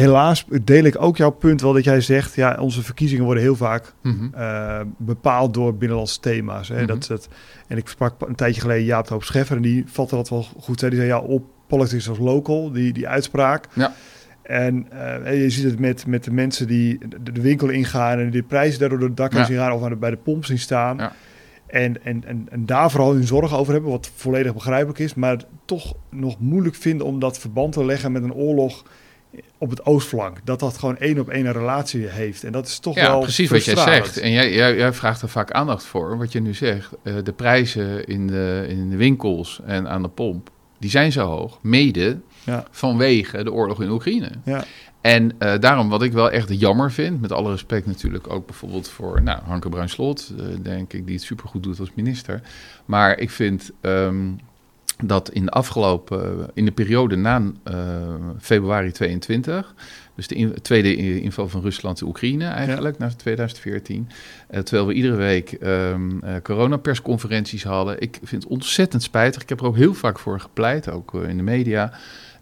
helaas 0.00 0.44
deel 0.62 0.84
ik 0.84 1.02
ook 1.02 1.16
jouw 1.16 1.30
punt 1.30 1.60
wel 1.60 1.72
dat 1.72 1.84
jij 1.84 2.00
zegt, 2.00 2.34
ja, 2.34 2.56
onze 2.60 2.82
verkiezingen 2.82 3.24
worden 3.24 3.42
heel 3.42 3.56
vaak 3.56 3.94
eh, 4.34 4.80
bepaald 4.96 5.54
door 5.54 5.74
binnenlandse 5.76 6.20
thema's. 6.20 6.68
Hè? 6.68 6.76
Mhm. 6.76 6.86
dat, 6.86 7.06
dat, 7.06 7.28
en 7.68 7.76
ik 7.76 7.88
sprak 7.88 8.14
een 8.26 8.34
tijdje 8.34 8.60
geleden 8.60 8.84
Jaap 8.84 9.08
Hoop 9.08 9.24
Scheffer 9.24 9.56
en 9.56 9.62
die 9.62 9.84
vatte 9.86 10.14
dat 10.14 10.28
wel 10.28 10.46
goed. 10.58 10.80
Hè? 10.80 10.88
Die 10.88 10.98
zei, 10.98 11.10
ja, 11.10 11.18
op 11.18 11.44
politics 11.66 12.08
als 12.08 12.18
local, 12.18 12.72
die, 12.72 12.92
die 12.92 13.08
uitspraak. 13.08 13.66
Ja. 13.72 13.94
En 14.42 14.86
eh, 15.24 15.42
je 15.42 15.50
ziet 15.50 15.64
het 15.64 15.78
met, 15.78 16.06
met 16.06 16.24
de 16.24 16.32
mensen 16.32 16.66
die 16.66 16.98
de, 17.22 17.32
de 17.32 17.40
winkel 17.40 17.68
ingaan 17.68 18.18
en 18.18 18.30
die 18.30 18.40
de 18.40 18.46
prijzen 18.48 18.80
daardoor 18.80 18.98
door 18.98 19.08
het 19.08 19.16
dak 19.16 19.32
Ja. 19.32 19.44
zien 19.44 19.56
gaan 19.56 19.72
of 19.72 19.82
aan 19.82 19.90
de, 19.90 19.96
bij 19.96 20.10
de 20.10 20.16
pomp 20.16 20.44
zien 20.44 20.58
staan. 20.58 20.96
Ja. 20.96 21.12
En, 21.66 22.04
en, 22.04 22.24
en, 22.26 22.46
en 22.50 22.66
daar 22.66 22.90
vooral 22.90 23.12
hun 23.12 23.26
zorgen 23.26 23.58
over 23.58 23.72
hebben, 23.72 23.90
wat 23.90 24.10
volledig 24.14 24.54
begrijpelijk 24.54 24.98
is, 24.98 25.14
maar 25.14 25.36
toch 25.64 25.94
nog 26.10 26.40
moeilijk 26.40 26.74
vinden 26.74 27.06
om 27.06 27.18
dat 27.18 27.38
verband 27.38 27.72
te 27.72 27.84
leggen 27.84 28.12
met 28.12 28.22
een 28.22 28.34
oorlog 28.34 28.84
op 29.58 29.70
het 29.70 29.86
oostflank, 29.86 30.38
dat 30.44 30.60
dat 30.60 30.78
gewoon 30.78 30.96
één 30.96 31.18
op 31.18 31.28
één 31.28 31.46
een 31.46 31.52
relatie 31.52 32.06
heeft. 32.06 32.44
En 32.44 32.52
dat 32.52 32.66
is 32.66 32.78
toch 32.78 32.94
ja, 32.94 33.06
wel 33.06 33.20
precies 33.20 33.50
wat 33.50 33.64
jij 33.64 33.76
zegt. 33.76 34.18
En 34.18 34.30
jij, 34.30 34.52
jij, 34.52 34.76
jij, 34.76 34.92
vraagt 34.92 35.22
er 35.22 35.28
vaak 35.28 35.50
aandacht 35.50 35.84
voor, 35.84 36.18
wat 36.18 36.32
je 36.32 36.40
nu 36.40 36.54
zegt. 36.54 36.90
Uh, 37.02 37.14
de 37.24 37.32
prijzen 37.32 38.06
in 38.06 38.26
de, 38.26 38.66
in 38.68 38.90
de 38.90 38.96
winkels 38.96 39.60
en 39.66 39.88
aan 39.88 40.02
de 40.02 40.08
pomp, 40.08 40.50
die 40.78 40.90
zijn 40.90 41.12
zo 41.12 41.26
hoog. 41.26 41.58
Mede 41.62 42.18
ja. 42.44 42.64
vanwege 42.70 43.44
de 43.44 43.52
oorlog 43.52 43.82
in 43.82 43.90
Oekraïne. 43.90 44.30
Ja. 44.44 44.64
En 45.00 45.32
uh, 45.38 45.58
daarom 45.60 45.88
wat 45.88 46.02
ik 46.02 46.12
wel 46.12 46.30
echt 46.30 46.60
jammer 46.60 46.92
vind, 46.92 47.20
met 47.20 47.32
alle 47.32 47.50
respect 47.50 47.86
natuurlijk 47.86 48.30
ook 48.30 48.46
bijvoorbeeld 48.46 48.88
voor 48.88 49.22
nou, 49.22 49.40
Hanke 49.44 49.68
Bruinslot, 49.68 50.32
uh, 50.38 50.46
denk 50.62 50.92
ik, 50.92 51.06
die 51.06 51.14
het 51.14 51.24
supergoed 51.24 51.62
doet 51.62 51.80
als 51.80 51.90
minister. 51.94 52.40
Maar 52.84 53.18
ik 53.18 53.30
vind 53.30 53.70
um, 53.80 54.38
dat 55.04 55.30
in 55.30 55.44
de 55.44 55.50
afgelopen, 55.50 56.50
in 56.54 56.64
de 56.64 56.72
periode 56.72 57.16
na 57.16 57.38
uh, 57.40 57.74
februari 58.40 58.92
22, 58.92 59.74
dus 60.14 60.26
de 60.26 60.34
in, 60.34 60.54
tweede 60.62 61.20
inval 61.20 61.48
van 61.48 61.60
Rusland 61.60 62.00
in 62.00 62.06
Oekraïne 62.06 62.46
eigenlijk, 62.46 62.96
ja. 62.98 63.04
na 63.04 63.12
2014, 63.16 64.08
terwijl 64.48 64.86
we 64.86 64.92
iedere 64.92 65.16
week 65.16 65.56
um, 65.62 66.20
coronapersconferenties 66.42 67.64
hadden. 67.64 68.00
Ik 68.00 68.18
vind 68.22 68.42
het 68.42 68.52
ontzettend 68.52 69.02
spijtig. 69.02 69.42
Ik 69.42 69.48
heb 69.48 69.60
er 69.60 69.66
ook 69.66 69.76
heel 69.76 69.94
vaak 69.94 70.18
voor 70.18 70.40
gepleit, 70.40 70.90
ook 70.90 71.14
in 71.14 71.36
de 71.36 71.42
media 71.42 71.92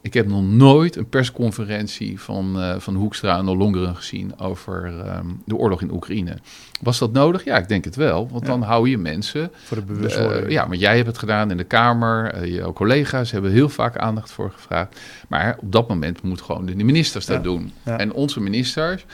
ik 0.02 0.14
heb 0.14 0.26
nog 0.26 0.42
nooit 0.42 0.96
een 0.96 1.08
persconferentie 1.08 2.20
van, 2.20 2.54
uh, 2.56 2.74
van 2.78 2.94
Hoekstra 2.94 3.38
en 3.38 3.48
Ollongren 3.48 3.96
gezien 3.96 4.38
over 4.38 4.86
um, 4.86 5.42
de 5.44 5.56
oorlog 5.56 5.82
in 5.82 5.92
Oekraïne. 5.92 6.38
Was 6.80 6.98
dat 6.98 7.12
nodig? 7.12 7.44
Ja, 7.44 7.56
ik 7.56 7.68
denk 7.68 7.84
het 7.84 7.96
wel. 7.96 8.28
Want 8.28 8.42
ja. 8.42 8.48
dan 8.48 8.62
hou 8.62 8.88
je 8.88 8.98
mensen. 8.98 9.50
Voor 9.64 9.76
de 9.76 9.82
bewustwording. 9.82 10.44
Uh, 10.44 10.50
ja, 10.50 10.66
maar 10.66 10.76
jij 10.76 10.96
hebt 10.96 11.06
het 11.06 11.18
gedaan 11.18 11.50
in 11.50 11.56
de 11.56 11.64
Kamer. 11.64 12.42
Uh, 12.42 12.54
jouw 12.54 12.72
collega's 12.72 13.30
hebben 13.30 13.50
heel 13.50 13.68
vaak 13.68 13.96
aandacht 13.96 14.30
voor 14.30 14.50
gevraagd. 14.50 15.00
Maar 15.28 15.56
op 15.60 15.72
dat 15.72 15.88
moment 15.88 16.22
moet 16.22 16.40
gewoon 16.40 16.66
de 16.66 16.74
ministers 16.74 17.26
dat 17.26 17.36
ja. 17.36 17.42
doen. 17.42 17.72
En 17.82 18.12
onze 18.12 18.40
ministers 18.40 19.04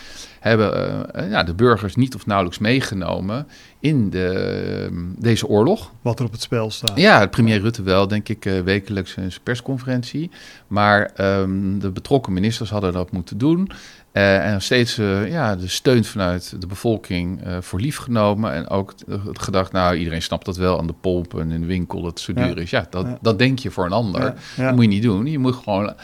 hebben 0.41 1.07
uh, 1.17 1.31
ja, 1.31 1.43
de 1.43 1.55
burgers 1.55 1.95
niet 1.95 2.15
of 2.15 2.27
nauwelijks 2.27 2.59
meegenomen 2.59 3.47
in 3.81 4.11
de, 4.11 4.89
deze 5.19 5.47
oorlog. 5.47 5.93
Wat 6.03 6.19
er 6.19 6.25
op 6.25 6.33
het 6.33 6.43
spel 6.43 6.71
staat. 6.71 6.99
Ja, 6.99 7.27
premier 7.27 7.61
Rutte 7.61 7.83
wel, 7.83 8.09
denk 8.09 8.29
ik, 8.29 8.45
uh, 8.45 8.61
wekelijks 8.61 9.17
een 9.17 9.33
persconferentie. 9.43 10.31
Maar 10.67 11.11
um, 11.41 11.79
de 11.79 11.91
betrokken 11.91 12.33
ministers 12.33 12.71
hadden 12.71 12.93
dat 12.93 13.13
moeten 13.13 13.39
doen. 13.39 13.71
Uh, 14.19 14.53
en 14.53 14.63
steeds 14.63 14.99
uh, 14.99 15.31
ja, 15.31 15.57
de 15.57 15.69
steun 15.69 16.05
vanuit 16.05 16.61
de 16.61 16.67
bevolking 16.67 17.47
uh, 17.47 17.57
voor 17.61 17.81
lief 17.81 17.97
genomen. 17.97 18.53
En 18.53 18.69
ook 18.69 18.95
gedacht, 19.33 19.73
nou, 19.73 19.97
iedereen 19.97 20.23
snapt 20.23 20.45
dat 20.45 20.57
wel 20.57 20.79
aan 20.79 20.87
de 20.87 20.95
pomp 21.01 21.39
en 21.39 21.51
in 21.51 21.61
de 21.61 21.67
winkel 21.67 22.03
dat 22.03 22.11
het 22.11 22.21
zo 22.21 22.33
duur 22.33 22.57
ja. 22.57 22.63
is. 22.63 22.71
Ja, 22.71 22.87
dat, 22.91 23.05
ja. 23.05 23.19
dat 23.21 23.39
denk 23.39 23.59
je 23.59 23.71
voor 23.71 23.85
een 23.85 23.93
ander. 23.93 24.35
Ja. 24.57 24.65
Dat 24.65 24.75
moet 24.75 24.85
je 24.85 24.91
niet 24.91 25.03
doen. 25.03 25.27
Je 25.27 25.39
moet 25.39 25.55
gewoon 25.55 25.95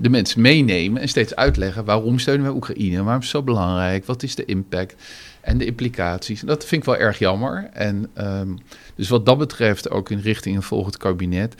de 0.00 0.08
mensen 0.08 0.40
meenemen 0.40 1.02
en 1.02 1.08
steeds 1.08 1.36
uitleggen 1.36 1.84
waarom 1.84 2.18
steunen 2.18 2.46
we 2.46 2.54
Oekraïne, 2.54 3.02
waarom 3.02 3.22
is 3.22 3.32
het 3.32 3.36
zo 3.36 3.42
belangrijk, 3.42 4.06
wat 4.06 4.22
is 4.22 4.34
de 4.34 4.44
impact 4.44 4.94
en 5.40 5.58
de 5.58 5.64
implicaties. 5.64 6.40
En 6.40 6.46
dat 6.46 6.64
vind 6.64 6.80
ik 6.80 6.88
wel 6.88 6.98
erg 6.98 7.18
jammer. 7.18 7.68
En 7.72 8.10
um, 8.18 8.58
dus 8.94 9.08
wat 9.08 9.26
dat 9.26 9.38
betreft, 9.38 9.90
ook 9.90 10.10
in 10.10 10.18
richting 10.18 10.56
een 10.56 10.62
volgend 10.62 10.96
kabinet. 10.96 11.54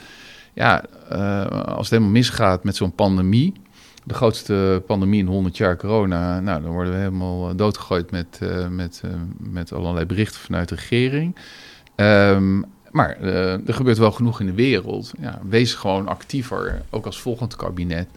Ja, 0.55 0.85
als 1.65 1.79
het 1.79 1.91
helemaal 1.91 2.11
misgaat 2.11 2.65
met 2.65 2.77
zo'n 2.77 2.95
pandemie 2.95 3.53
de 4.05 4.15
grootste 4.15 4.83
pandemie 4.87 5.21
in 5.21 5.27
100 5.27 5.57
jaar 5.57 5.77
corona. 5.77 6.41
Nou, 6.41 6.63
dan 6.63 6.73
worden 6.73 6.93
we 6.93 6.99
helemaal 6.99 7.57
doodgegooid 7.57 8.11
met, 8.11 8.39
uh, 8.43 8.69
met, 8.69 9.03
uh, 9.05 9.11
met 9.39 9.73
allerlei 9.73 10.07
berichten 10.07 10.41
vanuit 10.41 10.69
de 10.69 10.75
regering. 10.75 11.37
Um, 11.97 12.65
maar 12.91 13.21
uh, 13.21 13.69
er 13.69 13.75
gebeurt 13.75 13.99
wel 13.99 14.13
genoeg 14.13 14.41
in 14.41 14.47
de 14.47 14.55
wereld. 14.55 15.13
Ja, 15.21 15.41
wees 15.49 15.75
gewoon 15.75 16.09
actiever, 16.09 16.83
ook 16.91 17.07
als 17.07 17.21
volgend 17.21 17.57
kabinet, 17.57 18.09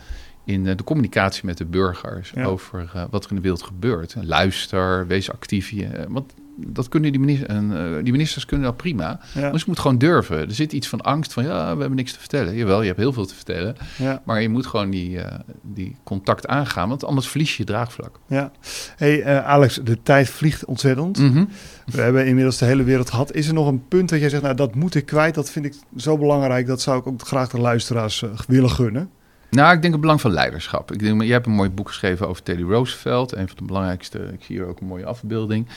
in 0.44 0.64
de 0.64 0.84
communicatie 0.84 1.46
met 1.46 1.58
de 1.58 1.66
burgers 1.66 2.32
ja. 2.36 2.46
over 2.46 3.08
wat 3.10 3.24
er 3.24 3.30
in 3.30 3.36
de 3.36 3.42
wereld 3.42 3.64
gebeurt. 3.64 4.16
Luister, 4.22 5.08
wees 5.08 5.32
actief. 5.32 5.74
Want 6.08 6.34
dat 6.58 6.90
kunnen 6.90 7.12
die, 7.12 7.20
minister, 7.20 7.48
en, 7.48 7.72
uh, 7.72 8.04
die 8.04 8.12
ministers 8.12 8.46
kunnen 8.46 8.66
dat 8.66 8.78
prima. 8.78 9.20
Ja. 9.34 9.50
Maar 9.50 9.60
ze 9.60 9.66
moeten 9.66 9.84
gewoon 9.84 9.98
durven. 9.98 10.38
Er 10.38 10.52
zit 10.52 10.74
iets 10.74 10.88
van 10.88 11.02
angst 11.02 11.34
van, 11.34 11.44
ja, 11.44 11.74
we 11.74 11.80
hebben 11.80 11.96
niks 11.96 12.14
te 12.14 12.20
vertellen. 12.20 12.56
Jawel, 12.56 12.82
je 12.82 12.88
hebt 12.88 13.00
heel 13.00 13.14
veel 13.14 13.26
te 13.26 13.36
vertellen. 13.36 13.76
Ja. 13.98 14.22
Maar 14.26 14.42
je 14.42 14.50
moet 14.50 14.66
gewoon 14.66 14.90
die, 14.90 15.18
uh, 15.18 15.26
die 15.62 15.96
contact 16.04 16.48
aangaan, 16.48 16.90
want 16.90 17.04
anders 17.04 17.28
verlies 17.28 17.52
je 17.52 17.56
je 17.58 17.70
draagvlak. 17.70 18.20
Ja. 18.28 18.52
hey, 18.96 19.20
uh, 19.20 19.46
Alex, 19.46 19.80
de 19.84 20.04
tijd 20.04 20.30
vliegt 20.30 20.66
ontzettend. 20.66 21.18
Mm 21.18 21.32
-hmm. 21.32 21.50
We 21.86 22.02
hebben 22.02 22.26
inmiddels 22.26 22.58
de 22.58 22.66
hele 22.66 22.84
wereld 22.84 23.10
gehad. 23.10 23.34
Is 23.34 23.48
er 23.48 23.54
nog 23.54 23.68
een 23.68 23.88
punt 23.88 24.10
dat 24.10 24.20
jij 24.20 24.30
zegt, 24.30 24.44
nou, 24.44 24.56
dat 24.56 24.76
moet 24.76 24.96
ik 24.96 25.06
kwijt. 25.06 25.36
Dat 25.36 25.50
vind 25.50 25.66
ik 25.66 25.74
zo 25.98 26.18
belangrijk. 26.18 26.68
Dat 26.68 26.82
zou 26.82 27.00
ik 27.00 27.08
ook 27.08 27.22
graag 27.22 27.50
de 27.50 27.60
luisteraars 27.60 28.24
willen 28.48 28.70
gunnen. 28.70 29.10
Nou, 29.56 29.76
ik 29.76 29.82
denk 29.82 29.94
het 29.94 30.02
belang 30.02 30.22
van 30.22 30.32
leiderschap. 30.32 30.92
Ik 30.92 31.00
denk, 31.00 31.24
je 31.24 31.32
hebt 31.32 31.46
een 31.46 31.52
mooi 31.52 31.70
boek 31.70 31.88
geschreven 31.88 32.28
over 32.28 32.44
Teddy 32.44 32.64
Roosevelt. 32.64 33.36
Een 33.36 33.48
van 33.48 33.58
de 33.58 33.64
belangrijkste, 33.64 34.20
ik 34.20 34.44
zie 34.44 34.58
hier 34.58 34.68
ook 34.68 34.80
een 34.80 34.88
mooie 34.88 35.06
afbeelding. 35.06 35.68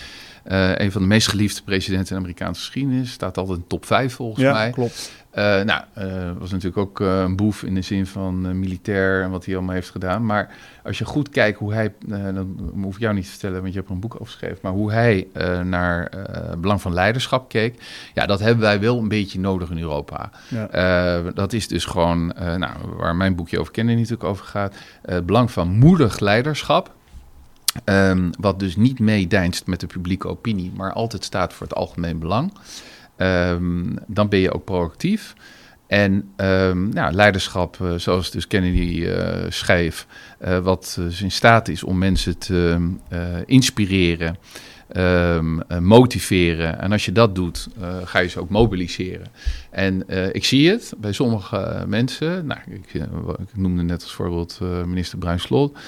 Uh, 0.46 0.76
een 0.76 0.92
van 0.92 1.02
de 1.02 1.08
meest 1.08 1.28
geliefde 1.28 1.62
presidenten 1.62 2.08
in 2.08 2.14
de 2.14 2.20
Amerikaanse 2.20 2.60
geschiedenis. 2.60 3.12
Staat 3.12 3.38
altijd 3.38 3.58
in 3.58 3.66
top 3.66 3.86
5 3.86 4.14
volgens 4.14 4.44
ja, 4.44 4.52
mij. 4.52 4.66
Ja, 4.66 4.72
klopt. 4.72 5.12
Uh, 5.38 5.62
nou, 5.62 5.82
uh, 5.98 6.30
was 6.38 6.50
natuurlijk 6.50 6.76
ook 6.76 7.00
een 7.00 7.36
boef 7.36 7.62
in 7.62 7.74
de 7.74 7.82
zin 7.82 8.06
van 8.06 8.58
militair 8.58 9.22
en 9.22 9.30
wat 9.30 9.44
hij 9.44 9.56
allemaal 9.56 9.74
heeft 9.74 9.90
gedaan. 9.90 10.26
Maar 10.26 10.54
als 10.84 10.98
je 10.98 11.04
goed 11.04 11.28
kijkt 11.28 11.58
hoe 11.58 11.72
hij, 11.72 11.94
dan 12.06 12.72
hoef 12.82 12.94
ik 12.94 13.00
jou 13.00 13.14
niet 13.14 13.24
te 13.24 13.30
vertellen, 13.30 13.60
want 13.60 13.72
je 13.72 13.78
hebt 13.78 13.88
er 13.88 13.94
een 13.94 14.00
boek 14.00 14.14
over 14.14 14.26
geschreven. 14.26 14.58
Maar 14.62 14.72
hoe 14.72 14.92
hij 14.92 15.26
naar 15.64 16.10
belang 16.58 16.80
van 16.80 16.92
leiderschap 16.92 17.48
keek. 17.48 17.82
Ja, 18.14 18.26
dat 18.26 18.40
hebben 18.40 18.60
wij 18.60 18.80
wel 18.80 18.98
een 18.98 19.08
beetje 19.08 19.40
nodig 19.40 19.70
in 19.70 19.78
Europa. 19.78 20.30
Ja. 20.48 21.20
dat 21.34 21.52
is 21.52 21.68
dus 21.68 21.84
gewoon, 21.84 22.26
nou, 22.36 22.72
waar 22.96 23.16
mijn 23.16 23.34
boekje 23.34 23.60
over 23.60 23.72
kennen 23.72 23.96
natuurlijk 23.96 24.24
over 24.24 24.44
gaat. 24.44 24.74
het 25.02 25.26
belang 25.26 25.50
van 25.50 25.68
moedig 25.68 26.18
leiderschap. 26.18 26.96
Um, 27.84 28.30
wat 28.40 28.58
dus 28.58 28.76
niet 28.76 28.98
meedijnst 28.98 29.66
met 29.66 29.80
de 29.80 29.86
publieke 29.86 30.28
opinie, 30.28 30.72
maar 30.76 30.92
altijd 30.92 31.24
staat 31.24 31.52
voor 31.52 31.66
het 31.66 31.76
algemeen 31.76 32.18
belang. 32.18 32.52
Um, 33.18 33.98
dan 34.06 34.28
ben 34.28 34.38
je 34.38 34.52
ook 34.52 34.64
proactief. 34.64 35.34
En 35.88 36.32
um, 36.36 36.88
nou, 36.88 37.12
leiderschap, 37.12 37.78
uh, 37.82 37.94
zoals 37.96 38.30
dus 38.30 38.46
Kennedy 38.46 39.00
uh, 39.00 39.36
schreef, 39.48 40.06
uh, 40.44 40.58
wat 40.58 41.00
in 41.20 41.30
staat 41.30 41.68
is 41.68 41.84
om 41.84 41.98
mensen 41.98 42.38
te 42.38 42.90
inspireren, 43.46 44.36
um, 44.96 45.62
motiveren. 45.80 46.80
En 46.80 46.92
als 46.92 47.04
je 47.04 47.12
dat 47.12 47.34
doet, 47.34 47.68
ga 48.04 48.18
je 48.18 48.28
ze 48.28 48.40
ook 48.40 48.48
mobiliseren. 48.48 49.26
En 49.70 50.04
ik 50.32 50.44
zie 50.44 50.70
het 50.70 50.92
bij 50.98 51.12
sommige 51.12 51.84
mensen. 51.86 52.46
Nou, 52.46 52.60
ik, 52.70 53.02
noemde 53.54 53.82
net 53.82 54.02
als 54.02 54.12
voorbeeld 54.12 54.60
minister 54.86 55.18
Bruin 55.18 55.40
Slot. 55.40 55.78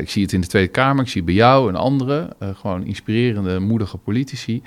ik 0.00 0.10
zie 0.10 0.22
het 0.22 0.32
in 0.32 0.40
de 0.40 0.46
Tweede 0.46 0.70
Kamer, 0.70 1.04
ik 1.04 1.10
zie 1.10 1.22
bij 1.22 1.34
jou 1.34 1.68
en 1.68 1.76
anderen. 1.76 2.30
gewoon 2.54 2.84
inspirerende, 2.84 3.58
moedige 3.58 3.96
politici. 3.96 4.62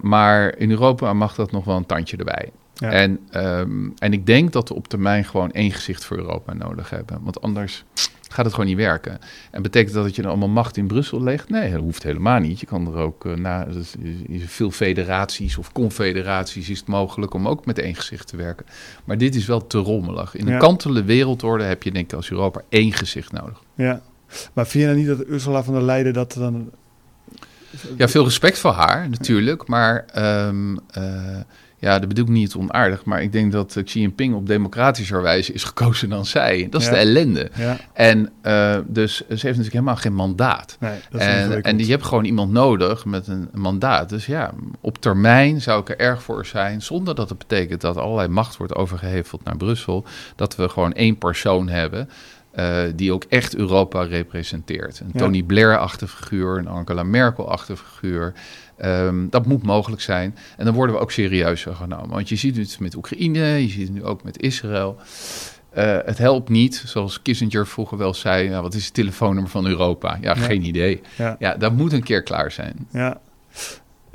Maar 0.00 0.56
in 0.56 0.70
Europa 0.70 1.12
mag 1.12 1.34
dat 1.34 1.52
nog 1.52 1.64
wel 1.64 1.76
een 1.76 1.86
tandje 1.86 2.16
erbij. 2.16 2.50
Ja. 2.74 2.90
En, 2.90 3.20
um, 3.36 3.92
en 3.98 4.12
ik 4.12 4.26
denk 4.26 4.52
dat 4.52 4.68
we 4.68 4.74
op 4.74 4.88
termijn 4.88 5.24
gewoon 5.24 5.50
één 5.50 5.70
gezicht 5.70 6.04
voor 6.04 6.16
Europa 6.16 6.52
nodig 6.52 6.90
hebben. 6.90 7.18
Want 7.22 7.40
anders 7.40 7.84
gaat 8.28 8.44
het 8.44 8.54
gewoon 8.54 8.68
niet 8.68 8.78
werken. 8.78 9.18
En 9.50 9.62
betekent 9.62 9.94
dat 9.94 10.04
dat 10.04 10.16
je 10.16 10.22
er 10.22 10.28
allemaal 10.28 10.48
macht 10.48 10.76
in 10.76 10.86
Brussel 10.86 11.22
legt? 11.22 11.48
Nee, 11.48 11.70
dat 11.70 11.80
hoeft 11.80 12.02
helemaal 12.02 12.38
niet. 12.38 12.60
Je 12.60 12.66
kan 12.66 12.86
er 12.86 12.94
ook 12.94 13.24
uh, 13.24 13.34
na 13.34 13.64
dus, 13.64 13.94
veel 14.46 14.70
federaties 14.70 15.56
of 15.58 15.72
confederaties 15.72 16.70
is 16.70 16.78
het 16.78 16.88
mogelijk 16.88 17.34
om 17.34 17.48
ook 17.48 17.66
met 17.66 17.78
één 17.78 17.94
gezicht 17.94 18.28
te 18.28 18.36
werken. 18.36 18.66
Maar 19.04 19.18
dit 19.18 19.34
is 19.34 19.46
wel 19.46 19.66
te 19.66 19.78
rommelig. 19.78 20.34
In 20.34 20.46
ja. 20.46 20.52
een 20.52 20.58
kantele 20.58 21.04
wereldorde 21.04 21.64
heb 21.64 21.82
je 21.82 21.92
denk 21.92 22.10
ik 22.10 22.16
als 22.16 22.30
Europa 22.30 22.60
één 22.68 22.92
gezicht 22.92 23.32
nodig. 23.32 23.62
Ja, 23.74 24.02
maar 24.52 24.66
vind 24.66 24.84
je 24.84 24.90
nou 24.90 24.98
niet 24.98 25.18
dat 25.18 25.28
Ursula 25.28 25.62
van 25.62 25.74
der 25.74 25.82
Leyen 25.82 26.12
dat 26.12 26.32
dan... 26.32 26.70
Ja, 27.96 28.08
veel 28.08 28.24
respect 28.24 28.58
voor 28.58 28.72
haar 28.72 29.08
natuurlijk, 29.08 29.66
maar... 29.68 30.04
Um, 30.46 30.78
uh, 30.98 31.40
ja, 31.82 31.98
dat 31.98 32.08
bedoel 32.08 32.24
ik 32.24 32.30
niet 32.30 32.54
onaardig, 32.54 33.04
maar 33.04 33.22
ik 33.22 33.32
denk 33.32 33.52
dat 33.52 33.80
Xi 33.84 34.00
Jinping 34.00 34.34
op 34.34 34.46
democratischer 34.46 35.22
wijze 35.22 35.52
is 35.52 35.64
gekozen 35.64 36.08
dan 36.08 36.26
zij. 36.26 36.66
Dat 36.70 36.80
is 36.80 36.86
ja. 36.86 36.92
de 36.92 36.98
ellende. 36.98 37.50
Ja. 37.54 37.76
En 37.92 38.30
uh, 38.42 38.76
dus 38.86 39.16
ze 39.16 39.24
heeft 39.26 39.42
natuurlijk 39.42 39.72
helemaal 39.72 39.96
geen 39.96 40.14
mandaat. 40.14 40.76
Nee, 40.80 40.98
en, 41.10 41.62
en 41.62 41.78
je 41.78 41.90
hebt 41.90 42.04
gewoon 42.04 42.24
iemand 42.24 42.52
nodig 42.52 43.04
met 43.04 43.26
een 43.26 43.48
mandaat. 43.52 44.08
Dus 44.08 44.26
ja, 44.26 44.52
op 44.80 44.98
termijn 44.98 45.60
zou 45.60 45.80
ik 45.80 45.88
er 45.88 45.98
erg 45.98 46.22
voor 46.22 46.46
zijn, 46.46 46.82
zonder 46.82 47.14
dat 47.14 47.28
het 47.28 47.38
betekent 47.38 47.80
dat 47.80 47.96
allerlei 47.96 48.28
macht 48.28 48.56
wordt 48.56 48.74
overgeheveld 48.74 49.44
naar 49.44 49.56
Brussel, 49.56 50.04
dat 50.36 50.56
we 50.56 50.68
gewoon 50.68 50.92
één 50.92 51.18
persoon 51.18 51.68
hebben. 51.68 52.08
Uh, 52.58 52.82
die 52.94 53.12
ook 53.12 53.24
echt 53.28 53.56
Europa 53.56 54.02
representeert. 54.02 55.00
Een 55.00 55.10
ja. 55.12 55.18
Tony 55.18 55.42
Blair-achtige 55.42 56.16
figuur, 56.16 56.58
een 56.58 56.68
Angela 56.68 57.02
Merkel-achtige 57.02 57.84
figuur. 57.84 58.32
Um, 58.84 59.30
dat 59.30 59.46
moet 59.46 59.62
mogelijk 59.62 60.02
zijn. 60.02 60.36
En 60.56 60.64
dan 60.64 60.74
worden 60.74 60.94
we 60.94 61.00
ook 61.00 61.10
serieuzer 61.10 61.74
genomen. 61.74 62.08
Want 62.08 62.28
je 62.28 62.36
ziet 62.36 62.56
het 62.56 62.80
met 62.80 62.94
Oekraïne, 62.94 63.46
je 63.62 63.68
ziet 63.68 63.86
het 63.86 63.96
nu 63.96 64.04
ook 64.04 64.22
met 64.22 64.40
Israël. 64.42 64.96
Uh, 65.76 65.98
het 66.04 66.18
helpt 66.18 66.48
niet, 66.48 66.82
zoals 66.86 67.22
Kissinger 67.22 67.66
vroeger 67.66 67.98
wel 67.98 68.14
zei, 68.14 68.48
nou, 68.48 68.62
wat 68.62 68.74
is 68.74 68.84
het 68.84 68.94
telefoonnummer 68.94 69.50
van 69.50 69.66
Europa? 69.66 70.18
Ja, 70.20 70.34
ja. 70.34 70.42
geen 70.42 70.64
idee. 70.64 71.00
Ja. 71.16 71.36
ja, 71.38 71.54
dat 71.54 71.72
moet 71.72 71.92
een 71.92 72.02
keer 72.02 72.22
klaar 72.22 72.50
zijn. 72.50 72.88
Ja. 72.90 73.20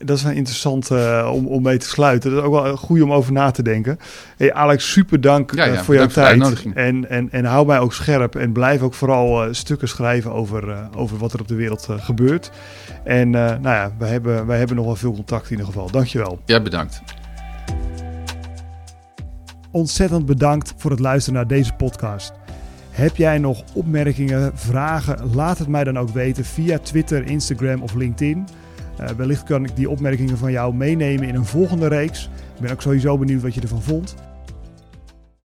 Dat 0.03 0.17
is 0.17 0.23
wel 0.23 0.31
interessant 0.33 0.91
uh, 0.91 1.31
om, 1.33 1.47
om 1.47 1.61
mee 1.61 1.77
te 1.77 1.87
sluiten. 1.87 2.31
Dat 2.31 2.39
is 2.39 2.45
ook 2.45 2.63
wel 2.63 2.77
goed 2.77 3.01
om 3.01 3.13
over 3.13 3.31
na 3.33 3.51
te 3.51 3.63
denken. 3.63 3.99
Hey 4.37 4.53
Alex, 4.53 4.91
super 4.91 5.21
dank 5.21 5.55
ja, 5.55 5.65
ja, 5.65 5.83
voor 5.83 5.95
jouw 5.95 6.07
tijd. 6.07 6.43
Voor 6.43 6.71
en, 6.73 7.09
en, 7.09 7.31
en 7.31 7.45
hou 7.45 7.65
mij 7.65 7.79
ook 7.79 7.93
scherp. 7.93 8.35
En 8.35 8.51
blijf 8.51 8.81
ook 8.81 8.93
vooral 8.93 9.45
uh, 9.45 9.53
stukken 9.53 9.87
schrijven 9.87 10.33
over, 10.33 10.89
over 10.95 11.17
wat 11.17 11.33
er 11.33 11.39
op 11.39 11.47
de 11.47 11.55
wereld 11.55 11.87
gebeurt. 11.97 12.51
En 13.03 13.29
nou 13.29 13.61
ja, 13.61 13.91
wij 13.97 14.09
hebben, 14.09 14.45
wij 14.45 14.57
hebben 14.57 14.75
nog 14.75 14.85
wel 14.85 14.95
veel 14.95 15.13
contact 15.13 15.45
in 15.45 15.51
ieder 15.51 15.65
geval. 15.65 15.91
Dankjewel. 15.91 16.39
Ja, 16.45 16.61
bedankt. 16.61 17.01
Ontzettend 19.71 20.25
bedankt 20.25 20.73
voor 20.77 20.91
het 20.91 20.99
luisteren 20.99 21.39
naar 21.39 21.47
deze 21.47 21.73
podcast. 21.73 22.33
Heb 22.89 23.15
jij 23.15 23.37
nog 23.37 23.63
opmerkingen, 23.73 24.51
vragen? 24.55 25.35
Laat 25.35 25.57
het 25.57 25.67
mij 25.67 25.83
dan 25.83 25.99
ook 25.99 26.09
weten 26.09 26.45
via 26.45 26.79
Twitter, 26.79 27.25
Instagram 27.25 27.81
of 27.81 27.93
LinkedIn. 27.93 28.47
Uh, 29.01 29.07
wellicht 29.07 29.43
kan 29.43 29.63
ik 29.63 29.75
die 29.75 29.89
opmerkingen 29.89 30.37
van 30.37 30.51
jou 30.51 30.73
meenemen 30.73 31.27
in 31.27 31.35
een 31.35 31.45
volgende 31.45 31.87
reeks. 31.87 32.29
Ik 32.55 32.61
ben 32.61 32.71
ook 32.71 32.81
sowieso 32.81 33.17
benieuwd 33.17 33.41
wat 33.41 33.53
je 33.53 33.61
ervan 33.61 33.81
vond. 33.81 34.15